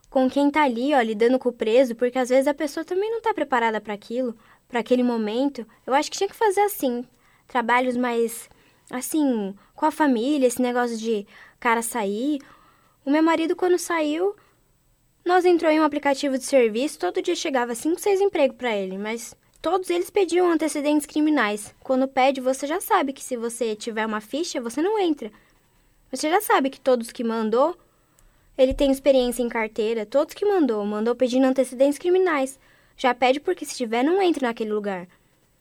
com 0.10 0.30
quem 0.30 0.50
tá 0.50 0.64
ali, 0.64 0.94
ó, 0.94 1.02
lidando 1.02 1.38
com 1.38 1.50
o 1.50 1.54
preso, 1.54 1.96
porque 1.96 2.18
às 2.18 2.30
vezes 2.30 2.48
a 2.48 2.54
pessoa 2.54 2.86
também 2.86 3.12
não 3.12 3.22
tá 3.22 3.34
preparada 3.34 3.82
para 3.82 3.94
aquilo, 3.94 4.38
para 4.70 4.80
aquele 4.80 5.04
momento. 5.04 5.68
Eu 5.86 5.94
acho 5.94 6.10
que 6.10 6.18
tinha 6.18 6.30
que 6.30 6.36
fazer 6.36 6.62
assim, 6.62 7.06
trabalhos 7.48 7.96
mais 7.98 8.50
assim, 8.90 9.56
com 9.74 9.86
a 9.86 9.92
família, 9.92 10.48
esse 10.48 10.62
negócio 10.62 10.98
de 10.98 11.26
cara 11.60 11.82
sair. 11.82 12.40
O 13.06 13.10
meu 13.10 13.24
marido, 13.24 13.56
quando 13.56 13.78
saiu, 13.78 14.36
nós 15.24 15.46
entrou 15.46 15.72
em 15.72 15.80
um 15.80 15.84
aplicativo 15.84 16.38
de 16.38 16.44
serviço, 16.44 17.00
todo 17.00 17.22
dia 17.22 17.36
chegava 17.36 17.74
5, 17.74 18.00
6 18.00 18.22
empregos 18.22 18.58
para 18.58 18.76
ele, 18.76 18.98
mas 18.98 19.36
todos 19.62 19.90
eles 19.90 20.10
pediam 20.10 20.50
antecedentes 20.50 21.06
criminais. 21.06 21.74
Quando 21.84 22.08
pede, 22.08 22.42
você 22.42 22.68
já 22.68 22.80
sabe 22.80 23.14
que 23.14 23.24
se 23.24 23.36
você 23.36 23.76
tiver 23.76 24.06
uma 24.06 24.22
ficha, 24.22 24.62
você 24.62 24.82
não 24.82 25.00
entra. 25.00 25.32
Você 26.12 26.30
já 26.30 26.40
sabe 26.40 26.70
que 26.70 26.80
todos 26.80 27.12
que 27.12 27.24
mandou, 27.24 27.76
ele 28.58 28.74
tem 28.74 28.92
experiência 28.92 29.42
em 29.42 29.50
carteira, 29.50 30.06
todos 30.06 30.34
que 30.34 30.46
mandou, 30.46 30.86
mandou 30.86 31.16
pedindo 31.16 31.46
antecedentes 31.46 31.98
criminais. 31.98 32.60
Já 32.96 33.14
pede 33.14 33.40
porque 33.40 33.66
se 33.66 33.76
tiver, 33.76 34.04
não 34.04 34.22
entra 34.22 34.48
naquele 34.48 34.72
lugar. 34.72 35.08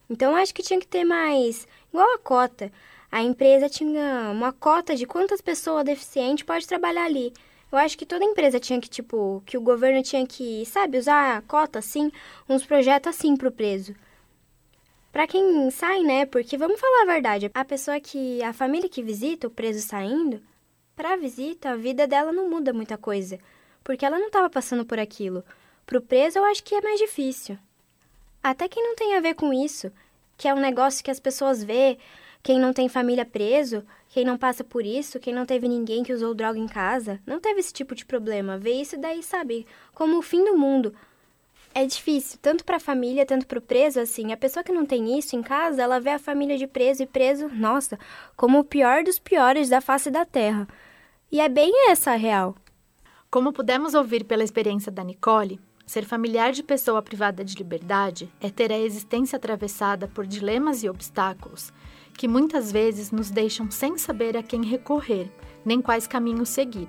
Então 0.09 0.37
acho 0.37 0.55
que 0.55 0.62
tinha 0.62 0.79
que 0.81 0.87
ter 0.87 1.05
mais, 1.05 1.67
igual 1.93 2.14
a 2.14 2.19
cota. 2.19 2.71
A 3.11 3.23
empresa 3.23 3.69
tinha 3.69 4.31
uma 4.33 4.53
cota 4.53 4.95
de 4.97 5.07
quantas 5.07 5.40
pessoas 5.40 5.85
deficientes 5.85 6.45
pode 6.45 6.67
trabalhar 6.67 7.05
ali. 7.05 7.33
Eu 7.71 7.79
acho 7.79 7.99
que 7.99 8.07
toda 8.07 8.25
empresa 8.25 8.61
tinha 8.61 8.81
que, 8.81 8.88
tipo, 8.88 9.43
que 9.47 9.57
o 9.57 9.61
governo 9.61 10.03
tinha 10.03 10.27
que, 10.27 10.64
sabe, 10.67 10.99
usar 10.99 11.43
cota 11.43 11.79
assim, 11.79 12.11
uns 12.49 12.64
projetos 12.64 13.11
assim 13.11 13.37
pro 13.37 13.51
preso. 13.51 13.95
Pra 15.11 15.27
quem 15.27 15.71
sai, 15.71 16.01
né? 16.03 16.27
Porque 16.27 16.57
vamos 16.57 16.81
falar 16.81 17.03
a 17.03 17.12
verdade, 17.12 17.51
a 17.55 17.64
pessoa 17.64 18.01
que, 18.01 18.43
a 18.43 18.53
família 18.53 18.88
que 18.88 19.03
visita 19.03 19.47
o 19.47 19.51
preso 19.51 19.81
saindo, 19.81 20.43
pra 20.97 21.17
visita, 21.17 21.71
a 21.71 21.77
vida 21.77 22.07
dela 22.07 22.33
não 22.33 22.51
muda 22.51 22.73
muita 22.73 22.99
coisa, 22.99 23.38
porque 23.83 24.05
ela 24.05 24.19
não 24.19 24.31
tava 24.31 24.51
passando 24.51 24.85
por 24.85 24.99
aquilo. 24.99 25.45
Pro 25.87 26.01
preso 26.01 26.38
eu 26.38 26.45
acho 26.45 26.64
que 26.64 26.75
é 26.75 26.81
mais 26.81 26.99
difícil. 26.99 27.59
Até 28.45 28.69
quem 28.69 28.83
não 28.83 28.95
tem 28.95 29.17
a 29.17 29.21
ver 29.21 29.33
com 29.33 29.55
isso, 29.55 29.91
que 30.37 30.47
é 30.47 30.53
um 30.53 30.61
negócio 30.61 31.03
que 31.03 31.11
as 31.11 31.19
pessoas 31.19 31.65
vê, 31.65 31.97
quem 32.43 32.61
não 32.61 32.75
tem 32.75 32.91
família 32.91 33.25
preso, 33.25 33.83
quem 34.11 34.23
não 34.23 34.37
passa 34.37 34.63
por 34.63 34.85
isso, 34.85 35.19
quem 35.19 35.33
não 35.33 35.47
teve 35.47 35.67
ninguém 35.67 36.03
que 36.03 36.13
usou 36.13 36.35
droga 36.35 36.59
em 36.59 36.69
casa, 36.69 37.19
não 37.27 37.41
teve 37.41 37.61
esse 37.61 37.73
tipo 37.73 37.95
de 37.95 38.05
problema. 38.05 38.59
Vê 38.59 38.73
isso 38.73 38.99
daí, 38.99 39.23
sabe, 39.23 39.67
como 39.95 40.19
o 40.19 40.23
fim 40.23 40.45
do 40.45 40.59
mundo. 40.59 40.95
É 41.75 41.87
difícil, 41.87 42.39
tanto 42.43 42.67
para 42.67 42.77
a 42.77 42.81
família, 42.81 43.25
tanto 43.25 43.47
para 43.47 43.59
o 43.59 43.63
preso, 43.63 43.99
assim. 43.99 44.31
A 44.31 44.37
pessoa 44.37 44.63
que 44.63 44.73
não 44.73 44.85
tem 44.85 45.19
isso 45.19 45.35
em 45.35 45.43
casa, 45.43 45.83
ela 45.83 45.99
vê 45.99 46.11
a 46.11 46.19
família 46.19 46.59
de 46.59 46.67
preso 46.67 47.03
e 47.03 47.07
preso, 47.07 47.49
nossa, 47.49 47.99
como 48.37 48.59
o 48.59 48.65
pior 48.65 49.03
dos 49.03 49.19
piores 49.19 49.71
da 49.71 49.81
face 49.81 50.11
da 50.11 50.27
terra. 50.27 50.69
E 51.33 51.41
é 51.41 51.49
bem 51.49 51.91
essa 51.91 52.11
a 52.11 52.17
real. 52.17 52.55
Como 53.31 53.55
pudemos 53.55 53.95
ouvir 53.95 54.23
pela 54.25 54.45
experiência 54.45 54.93
da 54.93 55.03
Nicole, 55.03 55.59
Ser 55.87 56.05
familiar 56.05 56.53
de 56.53 56.62
pessoa 56.62 57.03
privada 57.03 57.44
de 57.44 57.55
liberdade 57.57 58.33
é 58.40 58.49
ter 58.49 58.73
a 58.73 58.79
existência 58.79 59.37
atravessada 59.37 60.09
por 60.09 60.27
dilemas 60.27 60.83
e 60.83 60.88
obstáculos 60.88 61.73
que 62.16 62.27
muitas 62.27 62.73
vezes 62.73 63.11
nos 63.11 63.31
deixam 63.31 63.70
sem 63.70 63.99
saber 63.99 64.37
a 64.37 64.42
quem 64.42 64.64
recorrer, 64.64 65.31
nem 65.64 65.83
quais 65.83 66.07
caminhos 66.07 66.49
seguir. 66.49 66.88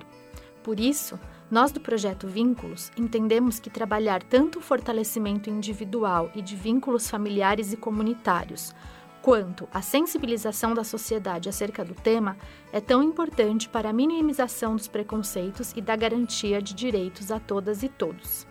Por 0.62 0.80
isso, 0.80 1.18
nós 1.50 1.70
do 1.70 1.80
projeto 1.80 2.26
Vínculos 2.26 2.90
entendemos 2.96 3.58
que 3.58 3.70
trabalhar 3.70 4.22
tanto 4.22 4.58
o 4.58 4.62
fortalecimento 4.62 5.50
individual 5.50 6.30
e 6.34 6.40
de 6.40 6.56
vínculos 6.56 7.10
familiares 7.10 7.72
e 7.72 7.76
comunitários, 7.76 8.74
quanto 9.20 9.68
a 9.72 9.82
sensibilização 9.82 10.72
da 10.72 10.84
sociedade 10.84 11.48
acerca 11.48 11.84
do 11.84 11.94
tema 11.94 12.36
é 12.72 12.80
tão 12.80 13.02
importante 13.02 13.68
para 13.68 13.90
a 13.90 13.92
minimização 13.92 14.74
dos 14.74 14.88
preconceitos 14.88 15.72
e 15.76 15.80
da 15.80 15.96
garantia 15.96 16.62
de 16.62 16.74
direitos 16.74 17.30
a 17.30 17.38
todas 17.38 17.82
e 17.82 17.88
todos. 17.88 18.46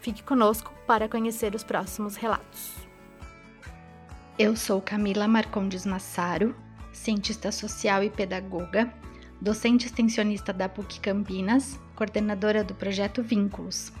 Fique 0.00 0.22
conosco 0.22 0.72
para 0.86 1.08
conhecer 1.08 1.54
os 1.54 1.62
próximos 1.62 2.16
relatos. 2.16 2.74
Eu 4.38 4.56
sou 4.56 4.80
Camila 4.80 5.28
Marcondes 5.28 5.84
Massaro, 5.84 6.56
cientista 6.90 7.52
social 7.52 8.02
e 8.02 8.08
pedagoga, 8.08 8.90
docente 9.38 9.84
extensionista 9.84 10.54
da 10.54 10.70
PUC 10.70 11.00
Campinas, 11.00 11.78
coordenadora 11.94 12.64
do 12.64 12.74
projeto 12.74 13.22
Vínculos. 13.22 13.92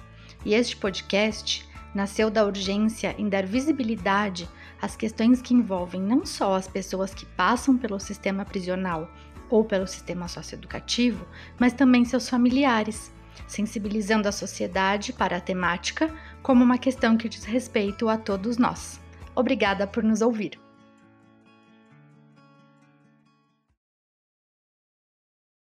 E 0.42 0.54
este 0.54 0.74
podcast 0.74 1.68
nasceu 1.94 2.30
da 2.30 2.46
urgência 2.46 3.14
em 3.18 3.28
dar 3.28 3.44
visibilidade 3.44 4.48
as 4.80 4.96
questões 4.96 5.42
que 5.42 5.52
envolvem 5.52 6.00
não 6.00 6.24
só 6.24 6.54
as 6.54 6.66
pessoas 6.66 7.12
que 7.12 7.26
passam 7.26 7.76
pelo 7.76 8.00
sistema 8.00 8.46
prisional 8.46 9.12
ou 9.50 9.66
pelo 9.66 9.86
sistema 9.86 10.28
socioeducativo, 10.28 11.26
mas 11.58 11.74
também 11.74 12.06
seus 12.06 12.26
familiares, 12.26 13.12
sensibilizando 13.46 14.28
a 14.28 14.32
sociedade 14.32 15.12
para 15.12 15.36
a 15.36 15.40
temática 15.40 16.12
como 16.42 16.64
uma 16.64 16.78
questão 16.78 17.16
que 17.16 17.28
diz 17.28 17.44
respeito 17.44 18.08
a 18.08 18.16
todos 18.16 18.56
nós. 18.56 19.00
Obrigada 19.34 19.86
por 19.86 20.02
nos 20.02 20.20
ouvir. 20.20 20.58